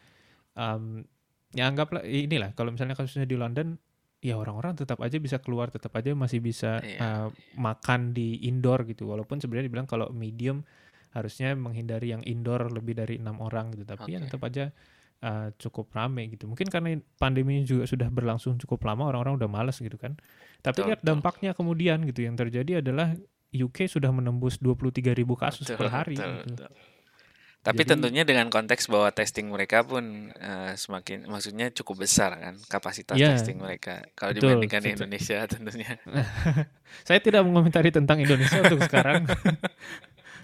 [0.55, 1.03] um,
[1.51, 3.79] ya anggaplah inilah kalau misalnya kasusnya di London,
[4.23, 6.99] ya orang-orang tetap aja bisa keluar, tetap aja masih bisa Iya.
[7.03, 9.11] uh, makan di indoor gitu.
[9.11, 10.63] Walaupun sebenarnya dibilang kalau medium
[11.11, 13.83] harusnya menghindari yang indoor lebih dari enam orang gitu.
[13.83, 14.31] Tapi ya Oke.
[14.31, 14.71] tetap aja
[15.21, 16.47] uh, cukup rame gitu.
[16.47, 20.15] Mungkin karena pandemi juga sudah berlangsung cukup lama, orang-orang udah males gitu kan.
[20.63, 23.11] Tapi lihat dampaknya kemudian gitu yang terjadi adalah
[23.53, 26.15] UK sudah menembus 23.000 kasus Betul, per hari.
[26.17, 26.53] betul, gitu.
[26.63, 26.69] betul.
[27.63, 30.03] Tapi Jadi- tentunya dengan konteks bahwa testing mereka pun
[30.35, 33.39] eh, semakin maksudnya cukup besar kan kapasitas Iya.
[33.39, 34.03] testing mereka.
[34.13, 34.97] Kalau Betul, dibandingkan di betul.
[35.07, 35.91] Indonesia tentunya.
[37.07, 39.23] Saya tidak mengomentari tentang Indonesia untuk sekarang.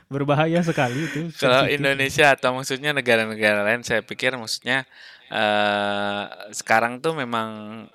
[0.10, 1.30] Berbahaya sekali itu.
[1.38, 1.70] Kalau.
[1.70, 4.88] Indonesia atau maksudnya negara-negara lain saya pikir maksudnya
[5.30, 7.86] eh sekarang tuh memang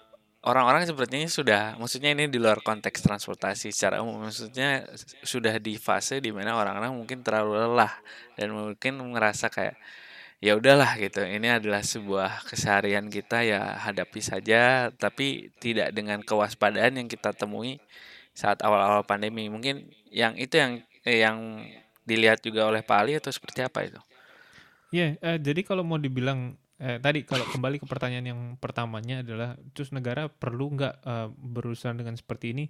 [0.44, 4.84] orang-orang sepertinya sudah maksudnya ini di luar konteks transportasi secara umum maksudnya
[5.24, 7.92] sudah di fase di mana orang-orang mungkin terlalu lelah
[8.36, 9.76] dan mungkin ngerasa kayak
[10.44, 11.24] ya udahlah gitu.
[11.24, 17.80] Ini adalah sebuah keseharian kita ya hadapi saja tapi tidak dengan kewaspadaan yang kita temui
[18.36, 19.48] saat awal-awal pandemi.
[19.48, 21.64] Mungkin yang itu yang eh, yang
[22.04, 24.00] dilihat juga oleh Pak Ali atau seperti apa itu?
[24.92, 29.56] Iya, eh, jadi kalau mau dibilang eh, tadi kalau kembali ke pertanyaan yang pertamanya adalah
[29.72, 32.64] terus negara perlu nggak eh, berurusan dengan seperti ini?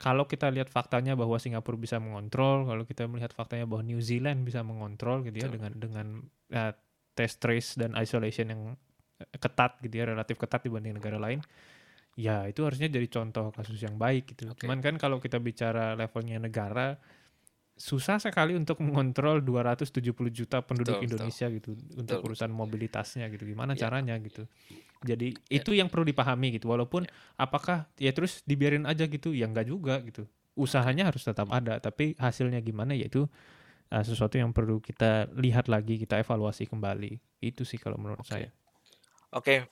[0.00, 4.48] Kalau kita lihat faktanya bahwa Singapura bisa mengontrol, kalau kita melihat faktanya bahwa New Zealand
[4.48, 5.54] bisa mengontrol gitu ya Betul.
[5.60, 6.06] dengan dengan
[6.50, 6.72] eh,
[7.14, 8.62] test trace dan isolation yang
[9.20, 11.44] eh, ketat gitu ya, relatif ketat dibanding negara lain.
[12.18, 14.50] Ya, itu harusnya jadi contoh kasus yang baik gitu.
[14.50, 14.66] Oke.
[14.66, 16.98] Cuman kan kalau kita bicara levelnya negara
[17.80, 21.16] susah sekali untuk mengontrol 270 juta penduduk Betul, betul.
[21.16, 23.48] Indonesia gitu untuk Betul, urusan mobilitasnya gitu.
[23.48, 23.88] Gimana Ya.
[23.88, 24.44] caranya gitu.
[25.00, 25.64] Jadi Ya.
[25.64, 26.68] itu yang perlu dipahami gitu.
[26.68, 27.08] Walaupun
[27.40, 29.32] apakah ya terus dibiarin aja gitu.
[29.32, 30.28] Ya enggak juga gitu.
[30.52, 31.80] Usahanya harus tetap ada.
[31.80, 33.24] Tapi hasilnya gimana yaitu
[33.88, 37.16] uh, sesuatu yang perlu kita lihat lagi kita evaluasi kembali.
[37.40, 38.28] Itu sih kalau menurut Oke.
[38.28, 38.52] saya.
[39.32, 39.70] Oke,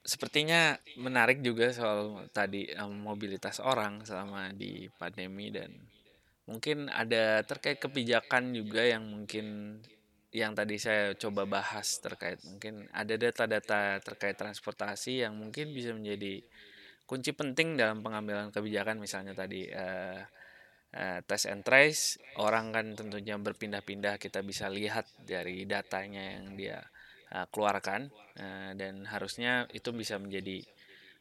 [0.00, 5.74] sepertinya menarik juga soal tadi em, mobilitas orang selama di pandemi dan
[6.50, 9.78] mungkin ada terkait kebijakan juga yang mungkin
[10.30, 16.42] yang tadi saya coba bahas terkait mungkin ada data-data terkait transportasi yang mungkin bisa menjadi
[17.10, 19.02] kunci penting dalam pengambilan kebijakan.
[19.02, 20.22] Misalnya tadi eh,
[20.94, 26.78] eh, test and trace orang kan tentunya berpindah-pindah kita bisa lihat dari datanya yang dia
[27.34, 28.06] eh, keluarkan
[28.38, 30.62] eh, dan harusnya itu bisa menjadi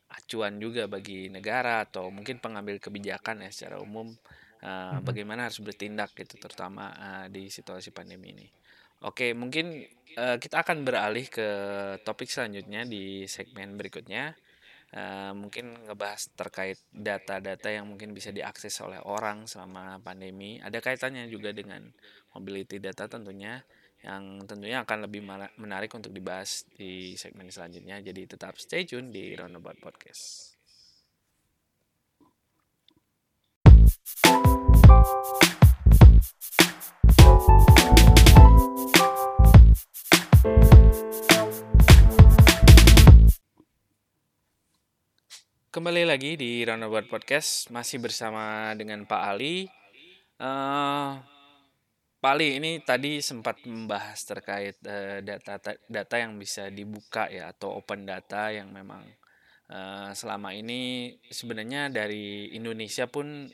[0.10, 4.13] acuan juga bagi negara atau mungkin pengambil kebijakan ya secara umum
[4.60, 5.08] Mhm.
[5.08, 8.48] bagaimana harus bertindak gitu terutama eh, di situasi pandemi ini.
[9.08, 9.80] Oke, mungkin
[10.19, 11.48] eh, kita akan beralih ke
[12.04, 14.36] topik selanjutnya di segmen berikutnya.
[14.89, 20.60] Eh, mungkin ngebahas terkait data-data yang mungkin bisa diakses oleh orang selama pandemi.
[20.60, 21.88] Ada kaitannya juga dengan
[22.36, 23.63] mobility data tentunya
[24.04, 25.24] yang tentunya akan lebih
[25.60, 28.04] menarik untuk dibahas di segmen selanjutnya.
[28.04, 30.59] Jadi tetap stay tune di Roundabout Podcast.
[45.69, 49.69] Kembali lagi di Roundabout Podcast masih bersama dengan Pak Ali.
[50.41, 51.10] Eh,
[52.17, 57.78] Pak Ali ini tadi sempat membahas terkait eh, data data yang bisa dibuka ya atau
[57.78, 59.06] open data yang memang
[59.69, 63.45] eh, selama ini sebenarnya dari Indonesia pun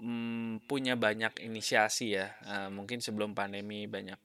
[0.00, 2.32] mm, punya banyak inisiasi ya.
[2.48, 4.18] Eh, mungkin sebelum pandemi banyak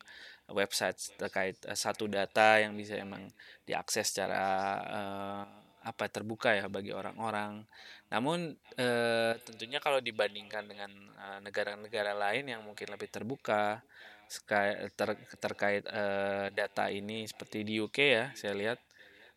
[0.51, 3.27] website terkait eh, satu data yang bisa emang
[3.67, 4.43] diakses secara
[4.88, 5.43] eh,
[5.85, 7.61] apa terbuka ya bagi orang-orang.
[8.09, 10.91] Namun eh, tentunya kalau dibandingkan dengan
[11.45, 13.81] negara-negara lain yang mungkin lebih terbuka
[14.97, 18.79] ter- terkait eh, data ini seperti di UK ya, saya lihat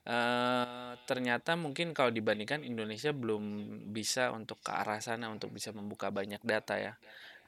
[0.09, 3.43] eh, ternyata mungkin kalau dibandingkan Indonesia belum
[3.97, 6.95] bisa untuk ke arah sana untuk bisa membuka banyak data ya.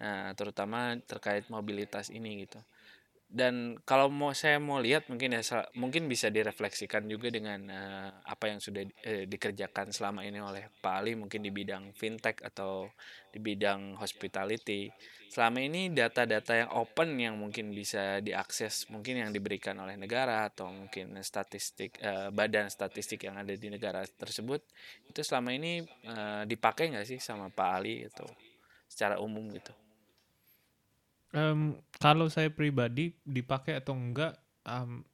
[0.03, 0.79] Nah, terutama
[1.11, 2.61] terkait mobilitas ini gitu.
[3.31, 8.51] Dan kalau mau saya mau lihat mungkin ya mungkin bisa direfleksikan juga dengan eh, apa
[8.51, 12.91] yang sudah eh, dikerjakan selama ini oleh Pak Ali mungkin di bidang fintech atau
[13.31, 14.91] di bidang hospitality.
[15.31, 20.67] Selama ini data-data yang open yang mungkin bisa diakses mungkin yang diberikan oleh negara atau
[20.67, 24.59] mungkin statistik eh, badan statistik yang ada di negara tersebut
[25.07, 28.27] itu selama ini eh, dipakai nggak sih sama Pak Ali itu
[28.91, 29.71] secara umum gitu.
[31.31, 34.35] Em, kalau saya pribadi dipakai atau enggak
[34.67, 35.07] em,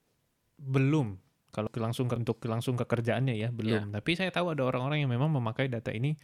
[0.56, 1.20] belum.
[1.52, 3.92] Kalau ke- langsung ke, untuk langsung ke kerjaannya ya belum.
[3.92, 6.16] Tapi saya tahu ada orang-orang yang memang memakai data ini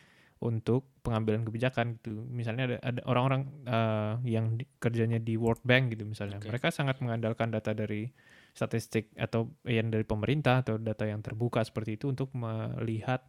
[0.43, 2.25] untuk pengambilan kebijakan gitu.
[2.27, 6.41] Misalnya ada ada orang-orang eh, yang di- kerjanya di World Bank gitu misalnya.
[6.41, 6.51] Oke.
[6.51, 8.09] mereka sangat mengandalkan data dari
[8.53, 13.25] statistik atau yang dari pemerintah atau data yang terbuka seperti itu untuk melihat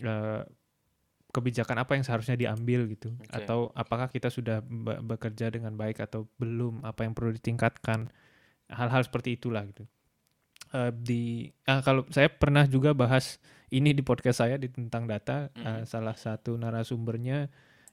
[0.00, 0.42] eh,
[1.30, 3.30] kebijakan apa yang seharusnya diambil gitu Oke.
[3.32, 8.10] atau apakah kita sudah be- bekerja dengan baik atau belum apa yang perlu ditingkatkan
[8.68, 9.86] hal-hal seperti itulah gitu
[10.70, 11.22] Eh, di
[11.66, 15.84] ah, kalau saya pernah juga bahas ini di podcast saya di tentang data eh, Mhm.
[15.84, 17.50] salah satu narasumbernya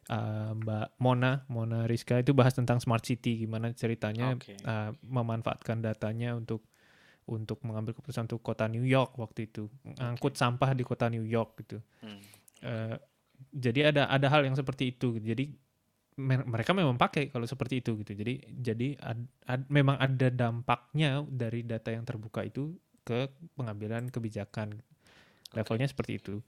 [0.07, 4.53] eh, Mbak Mona Mona Rizka itu bahas tentang smart city gimana ceritanya Oke.
[4.53, 6.69] eh, memanfaatkan datanya untuk
[7.25, 11.57] untuk mengambil keputusan untuk kota New York waktu itu angkut sampah di kota New York
[11.59, 12.21] gitu Hmm.
[12.57, 12.95] Eh,
[13.53, 15.17] jadi ada ada hal yang seperti itu.
[15.21, 15.53] Jadi
[16.17, 18.13] me- mereka memang pakai kalau seperti itu gitu.
[18.17, 24.81] Jadi jadi ad- ad- memang ada dampaknya dari data yang terbuka itu ke pengambilan kebijakan
[25.55, 26.43] levelnya seperti itu.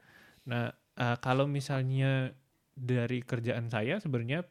[0.50, 2.34] Nah, uh, kalau misalnya
[2.76, 4.44] dari kerjaan saya sebenarnya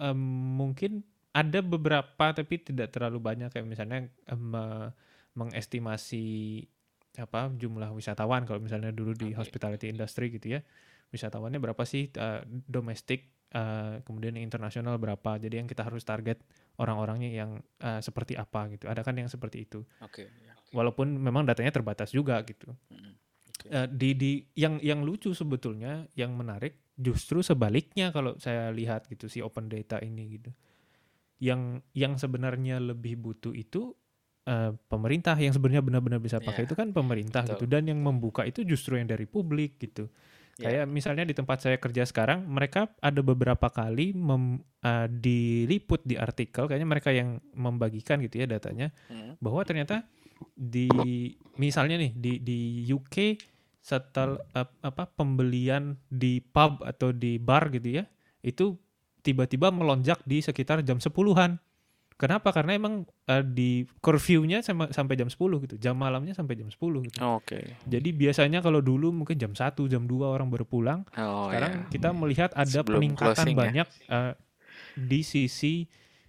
[0.00, 0.20] um,
[0.60, 1.04] mungkin
[1.34, 3.50] ada beberapa tapi tidak terlalu banyak.
[3.50, 3.98] Kayak misalnya
[4.30, 4.54] um,
[5.34, 6.62] mengestimasi
[7.14, 9.46] apa jumlah wisatawan kalau misalnya dulu di Oke.
[9.46, 10.60] hospitality industry gitu ya
[11.14, 16.42] wisatawannya berapa sih uh, domestik uh, kemudian yang internasional berapa jadi yang kita harus target
[16.82, 20.26] orang-orangnya yang uh, seperti apa gitu ada kan yang seperti itu Oke.
[20.26, 20.58] ya.
[20.74, 22.74] walaupun memang datanya terbatas juga gitu.
[23.64, 29.24] Eh, di di yang yang lucu sebetulnya yang menarik justru sebaliknya kalau saya lihat gitu
[29.24, 30.52] si open data ini gitu
[31.40, 33.96] yang yang sebenarnya lebih butuh itu
[34.44, 37.52] eh, pemerintah yang sebenarnya benar-benar bisa pakai Iya, itu kan pemerintah betul.
[37.56, 40.12] gitu dan yang membuka itu justru yang dari publik gitu
[40.54, 40.64] Iya.
[40.80, 46.14] kayak misalnya di tempat saya kerja sekarang mereka ada beberapa kali mem, eh, diliput di
[46.14, 49.42] artikel kayaknya mereka yang membagikan gitu ya datanya Mm.
[49.42, 50.06] bahwa ternyata
[50.50, 50.86] di
[51.56, 53.34] misalnya nih di di UK
[53.78, 58.04] setel ap- apa pembelian di pub atau di bar gitu ya
[58.40, 58.78] itu
[59.20, 61.56] tiba-tiba melonjak di sekitar jam 10-an.
[62.14, 62.54] Kenapa?
[62.54, 65.34] Karena emang eh, di curfew-nya sampai jam 10
[65.66, 65.74] gitu.
[65.76, 66.78] Jam malamnya sampai jam 10
[67.10, 67.18] gitu.
[67.20, 67.74] Oke.
[67.84, 71.02] Jadi biasanya kalau dulu mungkin jam 1, jam 2 orang baru pulang.
[71.18, 71.90] Oh Sekarang ya.
[71.90, 73.54] kita melihat ada Sebelum peningkatan ya.
[73.58, 74.32] banyak eh,
[74.94, 75.82] di sisi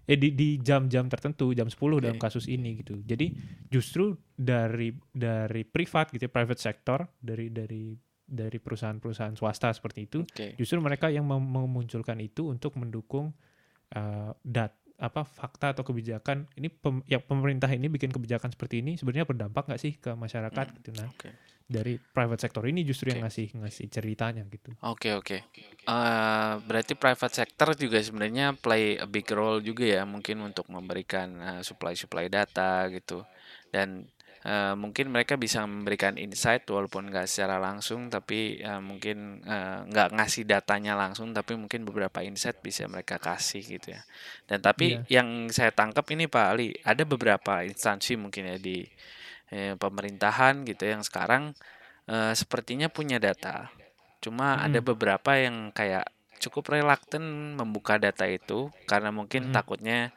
[0.05, 2.29] eh di di jam-jam tertentu, jam 10 dalam Oke.
[2.29, 3.01] kasus ini gitu.
[3.01, 3.33] Jadi
[3.69, 7.93] justru dari dari privat gitu, ya, private sector dari dari
[8.25, 10.57] dari perusahaan-perusahaan swasta seperti itu, Oke.
[10.57, 13.33] justru mereka yang mem- memunculkan itu untuk mendukung
[13.93, 18.95] eh, dat apa fakta atau kebijakan ini pem, ya pemerintah ini bikin kebijakan seperti ini
[18.95, 21.35] sebenarnya berdampak nggak sih ke masyarakat Hmm, gitu nah Oke.
[21.67, 23.27] dari private sector ini justru yang Oke.
[23.27, 25.37] ngasih ngasih ceritanya gitu Oke oke.
[25.85, 31.27] Eh, berarti private sector juga sebenarnya play a big role juga ya mungkin untuk memberikan
[31.43, 33.27] eh, supply-supply data gitu
[33.75, 34.07] dan
[34.45, 40.09] eh, mungkin mereka bisa memberikan insight walaupun nggak secara langsung tapi eh, mungkin eh, nggak
[40.17, 44.01] ngasih datanya langsung tapi mungkin beberapa insight bisa mereka kasih gitu ya.
[44.49, 48.85] Dan tapi yang saya tangkap ini Pak Ali ada beberapa instansi mungkin ya di
[49.53, 51.53] eh, pemerintahan gitu yang sekarang
[52.09, 53.69] eh, sepertinya punya data.
[54.23, 54.83] Cuma ada Mm-mm.
[54.83, 56.09] beberapa yang kayak
[56.41, 59.55] cukup reluctant membuka data itu karena mungkin Mm-mm.
[59.55, 60.11] takutnya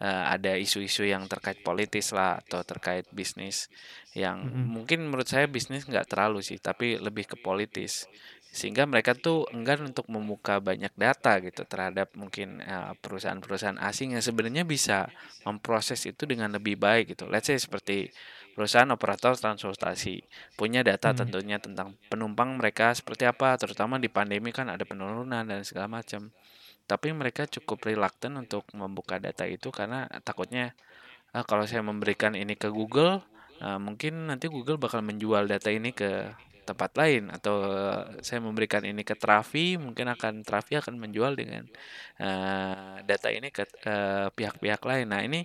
[0.00, 3.68] eh, ada isu-isu yang terkait politis lah atau terkait bisnis
[4.16, 4.66] yang Mm-mm.
[4.80, 8.08] mungkin menurut saya bisnis nggak terlalu sih tapi lebih ke politis
[8.56, 14.24] sehingga mereka tuh enggan untuk membuka banyak data gitu terhadap mungkin eh, perusahaan-perusahaan asing yang
[14.24, 15.12] sebenarnya bisa
[15.44, 17.28] memproses itu dengan lebih baik gitu.
[17.28, 18.08] Let's say seperti
[18.56, 20.24] perusahaan operator transportasi
[20.56, 21.20] punya data Hmm.
[21.20, 26.32] tentunya tentang penumpang mereka seperti apa, terutama di pandemi kan ada penurunan dan segala macam.
[26.86, 30.70] Tapi mereka cukup reluctant untuk membuka data itu karena takutnya
[31.36, 33.22] "Ah, kalau saya memberikan ini ke Google,
[33.64, 36.10] ah, mungkin nanti Google bakal menjual data ini ke
[36.68, 41.64] tempat lain atau eh, saya memberikan ini ke Trafi, mungkin akan Trafi akan menjual dengan
[42.22, 43.64] eh, data ini ke
[44.36, 45.06] pihak-pihak lain.
[45.12, 45.40] Nah, ini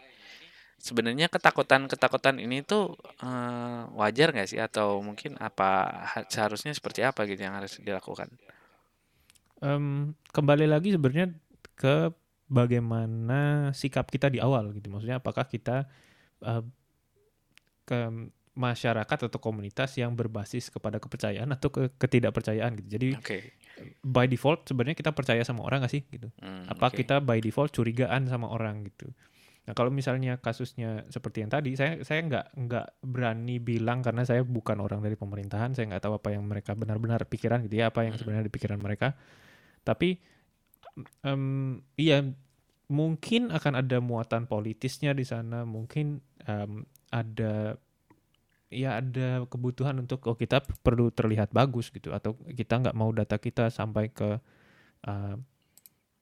[0.81, 5.69] sebenarnya ketakutan-ketakutan ini tuh eh, wajar nggak sih atau mungkin apa
[6.11, 8.29] ha- seharusnya seperti apa gitu yang harus dilakukan?
[9.61, 11.37] Em, kembali lagi sebenarnya
[11.77, 12.09] ke
[12.49, 14.89] bagaimana sikap kita di awal gitu.
[14.89, 15.85] Maksudnya apakah kita
[16.41, 16.63] eh,
[17.85, 17.99] ke
[18.51, 22.89] masyarakat atau komunitas yang berbasis kepada kepercayaan atau ke ketidakpercayaan gitu.
[22.99, 23.37] Jadi Oke.
[24.03, 26.27] by default sebenarnya kita percaya sama orang gak sih gitu?
[26.41, 26.99] Hmm, Apa oke.
[26.99, 29.07] kita by default curigaan sama orang gitu?
[29.69, 34.41] Nah kalau misalnya kasusnya seperti yang tadi, saya saya nggak nggak berani bilang karena saya
[34.41, 38.03] bukan orang dari pemerintahan, saya nggak tahu apa yang mereka benar-benar pikiran gitu ya, apa
[38.03, 38.25] yang Hmm.
[38.25, 39.13] sebenarnya di pikiran mereka.
[39.81, 40.17] Tapi
[41.25, 42.21] em, iya
[42.91, 47.75] mungkin akan ada muatan politisnya di sana, mungkin em, ada
[48.71, 53.35] ya ada kebutuhan untuk oh kita perlu terlihat bagus gitu atau kita nggak mau data
[53.35, 54.39] kita sampai ke
[55.03, 55.35] eh,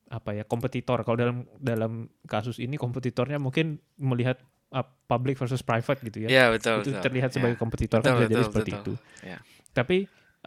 [0.10, 4.42] apa ya kompetitor kalau dalam dalam kasus ini kompetitornya mungkin melihat
[4.74, 7.04] uh, public versus private gitu ya Ya betul itu betul.
[7.06, 7.36] terlihat Ya.
[7.38, 8.82] sebagai kompetitor Betul, kan bisa jadi betul, seperti betul.
[8.82, 9.38] itu Ya.
[9.70, 9.98] tapi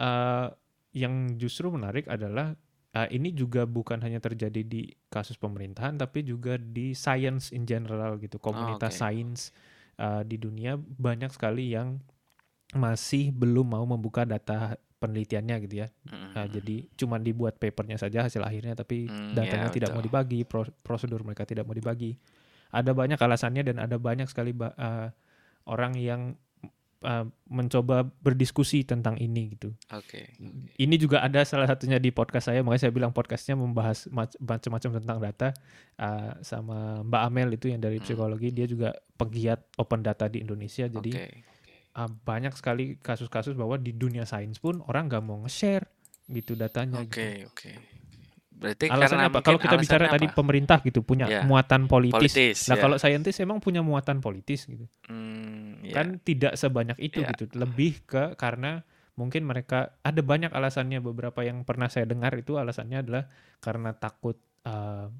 [0.03, 0.51] uh,
[0.91, 2.59] yang justru menarik adalah
[2.93, 8.17] uh, ini juga bukan hanya terjadi di kasus pemerintahan tapi juga di science in general
[8.17, 9.39] gitu komunitas sains
[9.97, 11.97] uh, di dunia banyak sekali yang
[12.73, 18.01] masih belum mau membuka data penelitiannya gitu ya Mm, Nah, mm, jadi cuman dibuat papernya
[18.01, 20.09] saja hasil akhirnya tapi Hmm, datanya ya, tidak mau betul.
[20.09, 22.17] dibagi, pro- prosedur mereka tidak mau dibagi.
[22.73, 25.13] Ada banyak alasannya dan ada banyak sekali ba- eh,
[25.69, 26.33] orang yang
[27.03, 29.75] eh, mencoba berdiskusi tentang ini gitu.
[29.91, 30.33] Oke.
[30.75, 34.91] Ini juga ada salah satunya di podcast saya, makanya saya bilang podcastnya membahas mac- macam-macam
[34.97, 35.47] tentang data
[35.93, 38.05] eh, sama Mbak Amel itu yang dari Hmm.
[38.07, 40.89] psikologi, dia juga pegiat open data di Indonesia.
[40.89, 41.27] Jadi Oke.
[41.93, 45.85] uh, banyak sekali kasus-kasus bahwa di dunia sains pun orang nggak mau nge-share
[46.33, 46.97] gitu datanya.
[47.03, 47.53] Oke, gitu.
[47.53, 47.71] oke.
[48.63, 49.39] Berarti Alasannya karena apa?
[49.43, 50.35] Kalau kita bicara alasannya tadi apa?
[50.39, 51.43] pemerintah gitu punya Ya.
[51.43, 52.15] muatan politis.
[52.15, 52.57] politis.
[52.71, 52.81] Nah, ya.
[52.87, 54.87] kalau saintis emang punya muatan politis gitu.
[55.11, 55.99] Hmm, ya.
[55.99, 57.35] Kan tidak sebanyak itu Ya.
[57.35, 57.51] gitu.
[57.59, 58.87] Lebih ke karena
[59.19, 63.27] mungkin mereka ada banyak alasannya beberapa yang pernah saya dengar itu alasannya adalah
[63.59, 65.11] karena takut uh,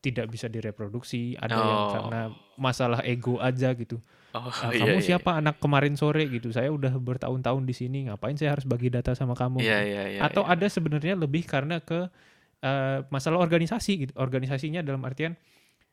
[0.00, 1.90] tidak bisa direproduksi, ada yang Oh.
[1.98, 2.20] karena
[2.56, 3.98] masalah ego aja gitu.
[4.30, 5.06] Oh, Uh, iya, kamu iya.
[5.16, 6.54] siapa anak kemarin sore gitu.
[6.54, 9.64] Saya udah bertahun-tahun di sini, ngapain saya harus bagi data sama kamu?
[9.64, 9.90] Iya, gitu.
[9.90, 10.20] iya, iya.
[10.22, 10.54] Atau iya.
[10.54, 12.06] ada sebenarnya lebih karena ke
[12.66, 14.12] uh, masalah organisasi gitu.
[14.18, 15.38] Organisasinya dalam artian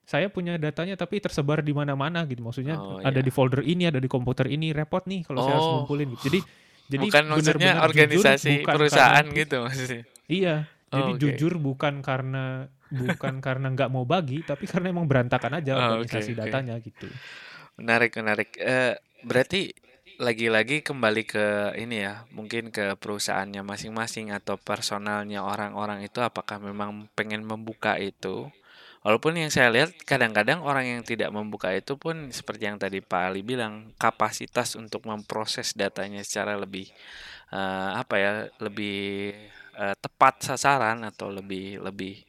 [0.04, 2.42] saya punya datanya tapi tersebar di mana-mana gitu.
[2.42, 3.24] Maksudnya Oh, ada iya.
[3.24, 5.74] di folder ini, ada di komputer ini, repot nih kalau saya harus Oh.
[5.80, 6.24] ngumpulin gitu.
[6.28, 6.40] Jadi
[6.84, 10.02] jadi Bukan maksudnya benar-benar jujur organisasi bukan perusahaan karena- gitu maksudnya.
[10.28, 10.56] Iya.
[10.90, 11.22] Jadi Oh, oke.
[11.24, 12.46] jujur bukan karena
[12.92, 16.40] bukan karena nggak mau bagi, tapi karena emang berantakan aja Oh, organisasi oke.
[16.44, 17.08] datanya gitu.
[17.74, 18.50] Menarik, menarik.
[18.56, 18.94] Eh,
[19.24, 19.74] berarti
[20.22, 27.10] lagi-lagi kembali ke ini ya, mungkin ke perusahaannya masing-masing atau personalnya orang-orang itu apakah memang
[27.18, 28.50] pengen membuka itu.
[29.04, 33.34] Walaupun yang saya lihat kadang-kadang orang yang tidak membuka itu pun seperti yang tadi Pak
[33.34, 36.88] Ali bilang, kapasitas untuk memproses datanya secara lebih
[37.52, 39.34] eh, apa ya, lebih
[39.76, 42.22] eh, tepat sasaran atau lebih lebih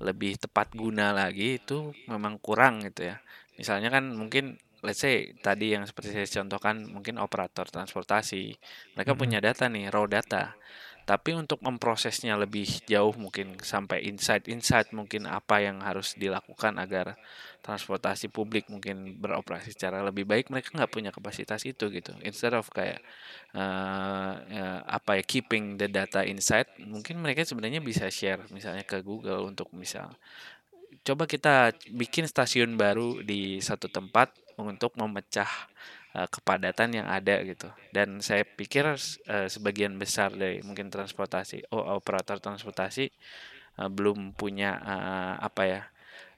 [0.00, 3.20] lebih tepat guna lagi itu memang kurang gitu ya.
[3.60, 8.56] Misalnya kan mungkin let's say tadi yang seperti saya contohkan mungkin operator transportasi.
[8.96, 9.20] Mereka Mm-mm.
[9.20, 10.56] punya data nih raw data.
[11.00, 17.18] Tapi untuk memprosesnya lebih jauh mungkin sampai insight-insight mungkin apa yang harus dilakukan agar
[17.66, 22.14] transportasi publik mungkin beroperasi secara lebih baik mereka nggak punya kapasitas itu gitu.
[22.22, 23.02] Instead of kayak
[23.56, 29.02] eh, ya, apa ya keeping the data inside mungkin mereka sebenarnya bisa share misalnya ke
[29.02, 30.14] Google untuk misal
[31.00, 34.30] coba kita bikin stasiun baru di satu tempat
[34.64, 35.48] untuk memecah
[36.16, 37.68] uh, kepadatan yang ada gitu.
[37.90, 38.96] Dan saya pikir uh,
[39.48, 43.10] sebagian besar dari mungkin transportasi, oh operator transportasi
[43.80, 45.82] uh, belum punya uh, apa ya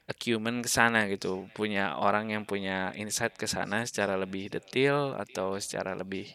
[0.03, 5.55] acumen ke sana gitu, punya orang yang punya insight ke sana secara lebih detail atau
[5.55, 6.27] secara lebih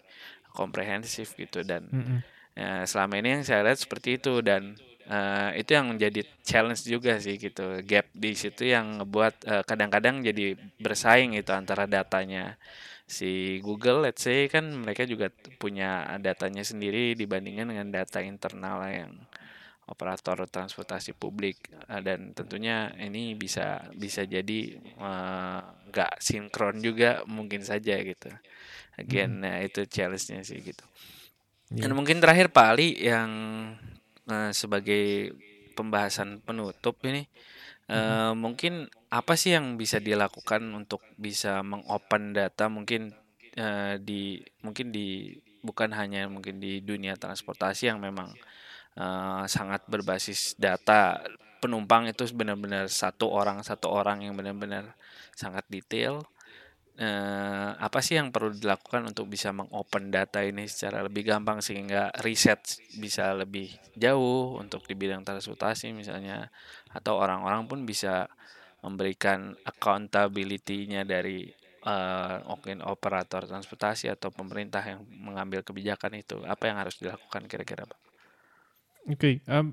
[0.56, 2.20] komprehensif gitu dan Mm-mm.
[2.58, 4.74] Ya, selama ini yang saya lihat seperti itu dan
[5.08, 7.80] eh, itu yang menjadi challenge juga sih gitu.
[7.82, 12.60] Gap di situ yang ngebuat eh, kadang-kadang jadi bersaing itu antara datanya
[13.08, 19.12] si Google let's say kan mereka juga punya datanya sendiri dibandingkan dengan data internal yang
[19.88, 21.56] operator transportasi publik
[21.88, 24.76] Eh, dan tentunya ini bisa bisa jadi
[25.88, 28.28] nggak sinkron juga mungkin saja gitu.
[29.00, 30.84] Again, nah itu challenge-nya sih gitu.
[31.72, 31.88] Iya.
[31.88, 33.30] Dan mungkin terakhir Pak Ali yang
[34.28, 35.34] eh, sebagai
[35.74, 37.26] pembahasan penutup ini
[37.88, 42.68] eh, mungkin apa sih yang bisa dilakukan untuk bisa mengopen data?
[42.68, 43.12] Mungkin
[43.56, 48.30] eh, di mungkin di bukan hanya mungkin di dunia transportasi yang memang
[48.98, 51.18] eh, sangat berbasis data
[51.58, 54.94] penumpang itu benar-benar satu orang satu orang yang benar-benar
[55.34, 56.22] sangat detail
[56.98, 62.10] eh, apa sih yang perlu dilakukan untuk bisa mengopen data ini secara lebih gampang sehingga
[62.26, 62.58] riset
[62.98, 66.50] bisa lebih jauh untuk di bidang transportasi misalnya
[66.90, 68.26] atau orang-orang pun bisa
[68.82, 71.46] memberikan accountability-nya dari
[71.86, 77.86] eh, mungkin operator transportasi atau pemerintah yang mengambil kebijakan itu apa yang harus dilakukan kira-kira
[77.86, 77.98] Pak?
[79.08, 79.72] Oke, em,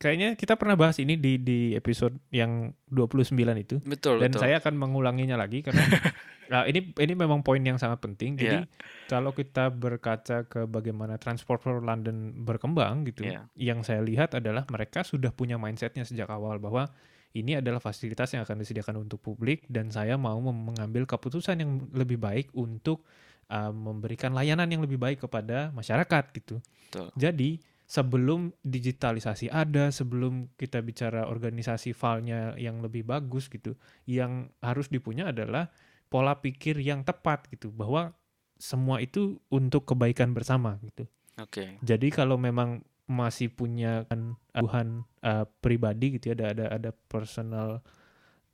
[0.00, 3.76] kayaknya kita pernah bahas ini di di episode yang 29 itu.
[3.82, 4.40] Betul Dan betul.
[4.42, 5.82] saya akan mengulanginya lagi karena
[6.52, 8.36] nah, ini ini memang poin yang sangat penting.
[8.36, 8.68] Jadi Iya.
[9.08, 13.48] kalau kita berkaca ke bagaimana Transporter London berkembang gitu, Iya.
[13.56, 16.92] yang saya lihat adalah mereka sudah punya mindsetnya sejak awal bahwa
[17.32, 22.20] ini adalah fasilitas yang akan disediakan untuk publik dan saya mau mengambil keputusan yang lebih
[22.20, 23.08] baik untuk
[23.48, 26.60] uh, memberikan layanan yang lebih baik kepada masyarakat gitu.
[26.60, 27.08] Betul.
[27.16, 27.50] Jadi
[27.88, 33.76] sebelum digitalisasi ada, sebelum kita bicara organisasi filenya yang lebih bagus gitu,
[34.08, 35.68] yang harus dipunya adalah
[36.12, 38.12] pola pikir yang tepat gitu, bahwa
[38.60, 41.08] semua itu untuk kebaikan bersama gitu.
[41.40, 41.80] Oke.
[41.80, 47.82] Jadi kalau memang masih punya kan kebutuhan uh, pribadi gitu ya, ada ada ada personal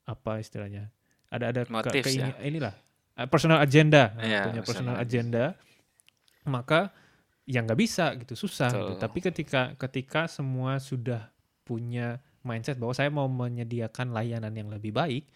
[0.08, 0.88] apa istilahnya,
[1.28, 2.32] ada ada ke- Motives ya.
[2.40, 2.72] inilah
[3.20, 5.44] uh, personal agenda, Nah, Iya, punya personal agenda,
[6.48, 6.94] maka
[7.44, 8.72] ya nggak bisa gitu susah.
[8.72, 8.96] gitu.
[8.96, 9.02] Betul.
[9.04, 11.28] Tapi ketika ketika semua sudah
[11.68, 15.28] punya mindset bahwa saya mau menyediakan layanan yang lebih baik,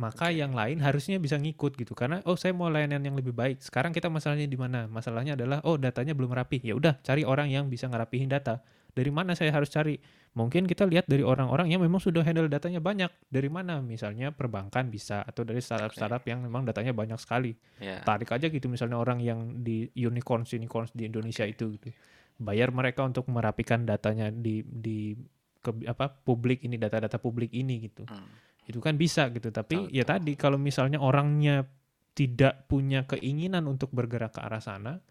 [0.00, 0.40] maka Oke.
[0.40, 3.60] yang lain harusnya bisa ngikut gitu karena oh saya mau layanan yang lebih baik.
[3.60, 4.88] Sekarang kita masalahnya di mana?
[4.88, 6.64] Masalahnya adalah oh datanya belum rapi.
[6.64, 8.64] Ya udah cari orang yang bisa ngerapihin data.
[8.92, 9.96] dari mana saya harus cari?
[10.36, 13.08] Mungkin kita lihat dari orang-orang yang memang sudah handle datanya banyak.
[13.28, 13.80] Dari mana?
[13.80, 17.56] Misalnya perbankan bisa atau dari startup-startup yang memang datanya banyak sekali.
[17.80, 18.04] Ya.
[18.04, 21.88] Tarik aja gitu misalnya orang yang di unicorns unicorns di Indonesia itu gitu.
[22.36, 25.16] Bayar mereka untuk merapikan datanya di di
[25.62, 28.04] ke apa publik ini data-data publik ini gitu.
[28.04, 28.28] Hmm.
[28.72, 29.52] Itu kan bisa gitu.
[29.52, 31.68] Tapi ya tadi kalau misalnya orangnya
[32.16, 35.04] tidak punya keinginan untuk bergerak ke arah sana,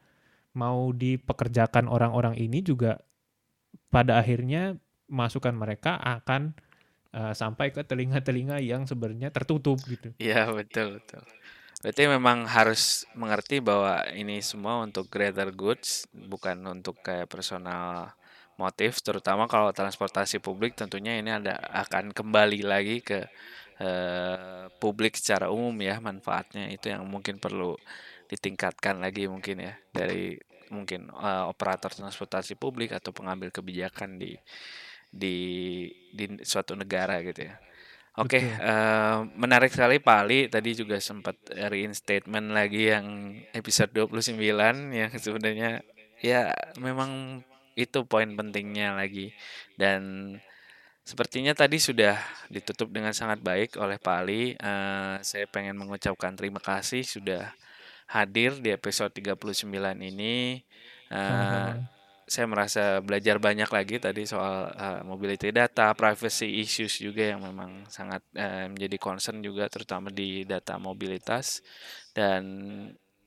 [0.57, 2.97] mau dipekerjakan orang-orang ini juga
[3.93, 4.76] pada akhirnya
[5.12, 6.55] masukan mereka akan
[7.14, 10.16] uh, sampai ke telinga-telinga yang sebenarnya tertutup gitu.
[10.18, 11.24] Iya betul betul.
[11.82, 18.14] Berarti memang harus mengerti bahwa ini semua untuk greater goods, bukan untuk kayak personal
[18.62, 19.01] motif.
[19.01, 23.26] Terutama kalau transportasi publik, tentunya ini ada akan kembali lagi ke
[23.82, 27.74] eh, publik secara umum ya manfaatnya itu yang mungkin perlu
[28.30, 30.38] ditingkatkan lagi mungkin ya dari
[30.72, 34.38] mungkin eh, operator transportasi publik atau pengambil kebijakan di
[35.12, 35.38] di
[36.14, 37.57] di suatu negara gitu ya.
[38.20, 38.59] Oke, Betul.
[38.59, 44.36] eh, menarik sekali Pak Ali tadi juga sempat reinstatement lagi yang episode 29
[44.91, 45.80] yang sebenarnya
[46.22, 47.41] ya memang
[47.76, 49.32] itu poin pentingnya lagi
[49.80, 50.36] dan
[51.01, 52.15] sepertinya tadi sudah
[52.47, 54.53] ditutup dengan sangat baik oleh Pak Ali.
[54.53, 57.51] Eh, saya pengen mengucapkan terima kasih sudah
[58.11, 60.61] hadir di episode 39 ini.
[61.11, 61.99] Sama-sama.
[62.32, 67.84] saya merasa belajar banyak lagi tadi soal uh, mobility data, privacy issues juga yang memang
[67.91, 71.59] sangat uh, menjadi concern juga terutama di data mobilitas
[72.15, 72.39] dan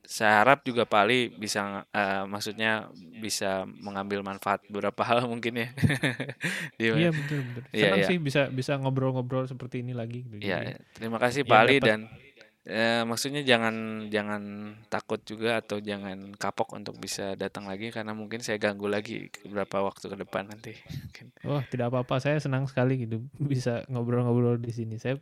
[0.05, 2.93] saya harap juga Pak Ali bisa uh, maksudnya
[3.25, 5.69] bisa mengambil manfaat beberapa hal mungkin ya.
[6.81, 7.63] Iya betul betul.
[7.73, 8.09] Iya, Senang iya.
[8.09, 10.45] sih bisa bisa ngobrol-ngobrol seperti ini lagi gitu.
[10.45, 10.79] Iya, Jadi ya.
[10.93, 12.01] terima kasih ya Pak Ali dapat dan
[12.65, 14.43] eh, maksudnya jangan jangan
[14.89, 19.85] takut juga atau jangan kapok untuk bisa datang lagi karena mungkin saya ganggu lagi beberapa
[19.85, 20.73] waktu ke depan nanti.
[21.05, 21.27] Mungkin.
[21.49, 22.21] Oh, tidak apa-apa.
[22.21, 24.97] Saya senang sekali gitu bisa ngobrol-ngobrol di sini.
[25.01, 25.17] Saya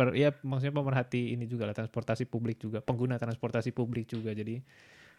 [0.00, 4.32] per ya maksudnya pemerhati ini juga lah transportasi publik juga, pengguna transportasi publik juga.
[4.32, 4.56] Jadi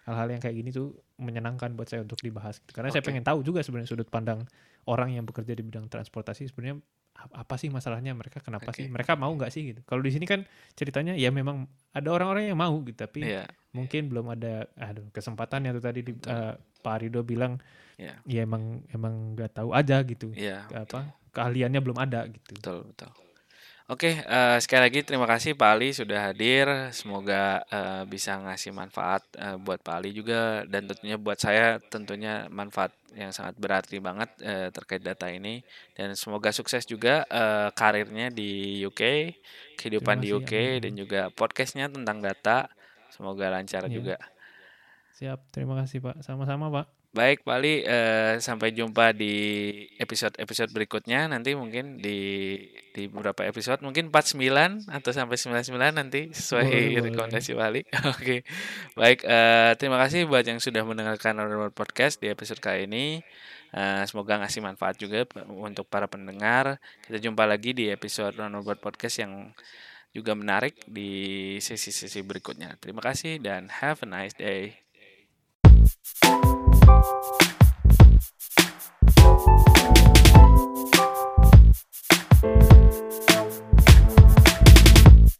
[0.09, 2.73] hal-hal yang kayak gini tuh menyenangkan buat saya untuk dibahas gitu.
[2.73, 3.13] Karena saya Oke.
[3.13, 4.41] pengen tahu juga sebenarnya sudut pandang
[4.89, 6.81] orang yang bekerja di bidang transportasi sebenarnya
[7.21, 8.81] apa sih masalahnya mereka kenapa Oke.
[8.81, 10.41] sih mereka mau nggak sih gitu kalau di sini kan
[10.73, 13.45] ceritanya ya memang ada orang-orang yang mau gitu tapi Iya,
[13.77, 17.61] mungkin belum ada aduh kesempatan ya tuh tadi di, eh, Pak Rido bilang
[18.01, 18.17] Iya.
[18.25, 20.65] ya emang emang nggak tahu aja gitu iya.
[20.73, 23.11] apa keahliannya belum ada gitu Betul, betul.
[23.91, 26.63] Oke, eh, sekali lagi terima kasih Pak Ali sudah hadir.
[26.95, 32.47] Semoga eh, bisa ngasih manfaat eh, buat Pak Ali juga dan tentunya buat saya tentunya
[32.47, 35.59] manfaat yang sangat berarti banget eh, terkait data ini
[35.91, 39.35] dan semoga sukses juga eh, karirnya di UK,
[39.75, 42.71] kehidupan di UK dan juga podcastnya tentang data.
[43.11, 43.91] Semoga lancar Iya.
[43.91, 44.15] juga.
[45.11, 49.35] siap terima kasih Pak sama-sama Pak Baik, Pak Ali, eh, sampai jumpa di
[49.99, 51.27] episode-episode berikutnya.
[51.27, 52.55] Nanti mungkin di
[52.95, 57.83] di beberapa episode, mungkin 49 atau sampai 99 nanti sesuai Boleh, rekomendasi Pak Ali.
[58.15, 58.47] Oke,
[58.95, 59.27] baik.
[59.27, 63.19] eh, terima kasih buat yang sudah mendengarkan Roundabout Podcast di episode kali ini.
[63.75, 66.79] Eh, semoga ngasih manfaat juga untuk para pendengar.
[67.03, 69.51] Kita jumpa lagi di episode Roundabout Podcast yang
[70.15, 72.79] juga menarik di sesi-sesi berikutnya.
[72.79, 74.79] Terima kasih dan have a nice day.
[76.81, 77.05] Thank
[79.77, 79.80] you.